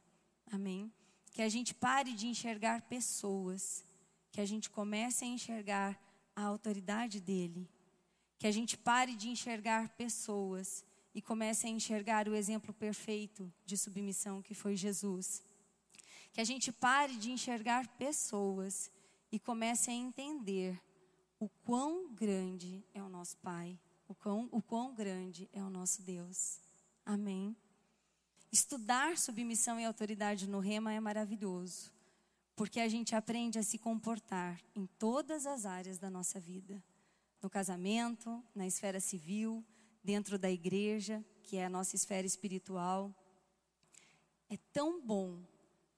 Amém? 0.52 0.92
Que 1.32 1.42
a 1.42 1.50
gente 1.50 1.74
pare 1.74 2.14
de 2.14 2.28
enxergar 2.28 2.82
pessoas, 2.84 3.84
que 4.32 4.42
a 4.42 4.46
gente 4.46 4.70
comece 4.70 5.26
a 5.26 5.28
enxergar 5.28 6.00
a 6.36 6.44
autoridade 6.44 7.20
dele. 7.20 7.70
Que 8.38 8.48
a 8.48 8.52
gente 8.52 8.78
pare 8.78 9.16
de 9.16 9.30
enxergar 9.30 9.90
pessoas 9.96 10.84
e 11.14 11.22
comece 11.22 11.68
a 11.68 11.70
enxergar 11.70 12.28
o 12.28 12.36
exemplo 12.36 12.74
perfeito 12.74 13.52
de 13.66 13.78
submissão 13.78 14.42
que 14.42 14.54
foi 14.54 14.76
Jesus. 14.76 15.42
Que 16.34 16.42
a 16.42 16.44
gente 16.44 16.72
pare 16.72 17.16
de 17.16 17.32
enxergar 17.32 17.88
pessoas 17.98 18.92
e 19.32 19.40
comece 19.40 19.90
a 19.90 19.94
entender 19.94 20.80
o 21.40 21.48
quão 21.64 22.14
grande 22.14 22.84
é 22.94 23.02
o 23.02 23.10
nosso 23.10 23.38
Pai, 23.38 23.80
o 24.08 24.16
quão, 24.16 24.50
o 24.52 24.62
quão 24.62 24.94
grande 24.94 25.50
é 25.52 25.62
o 25.62 25.70
nosso 25.70 26.02
Deus. 26.02 26.60
Amém. 27.06 27.56
Estudar 28.52 29.18
submissão 29.18 29.80
e 29.80 29.86
autoridade 29.86 30.48
no 30.48 30.60
rema 30.60 30.94
é 30.94 31.00
maravilhoso, 31.00 31.92
porque 32.56 32.80
a 32.80 32.88
gente 32.88 33.16
aprende 33.16 33.60
a 33.60 33.64
se 33.64 33.78
comportar 33.78 34.62
em 34.76 34.86
todas 34.86 35.46
as 35.46 35.66
áreas 35.66 35.98
da 35.98 36.10
nossa 36.10 36.40
vida 36.40 36.82
no 37.42 37.50
casamento, 37.50 38.44
na 38.56 38.66
esfera 38.66 39.00
civil, 39.00 39.64
dentro 40.04 40.40
da 40.40 40.50
igreja, 40.50 41.24
que 41.44 41.58
é 41.58 41.66
a 41.66 41.70
nossa 41.70 41.96
esfera 41.96 42.26
espiritual. 42.26 43.14
É 44.50 44.58
tão 44.74 45.00
bom 45.00 45.44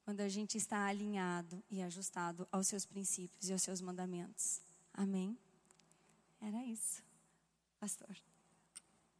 quando 0.03 0.19
a 0.19 0.27
gente 0.27 0.57
está 0.57 0.85
alinhado 0.85 1.63
e 1.69 1.81
ajustado 1.81 2.45
aos 2.51 2.67
seus 2.67 2.85
princípios 2.85 3.47
e 3.47 3.53
aos 3.53 3.61
seus 3.61 3.79
mandamentos. 3.79 4.61
Amém? 4.93 5.37
Era 6.41 6.63
isso, 6.65 7.01
pastor. 7.79 8.26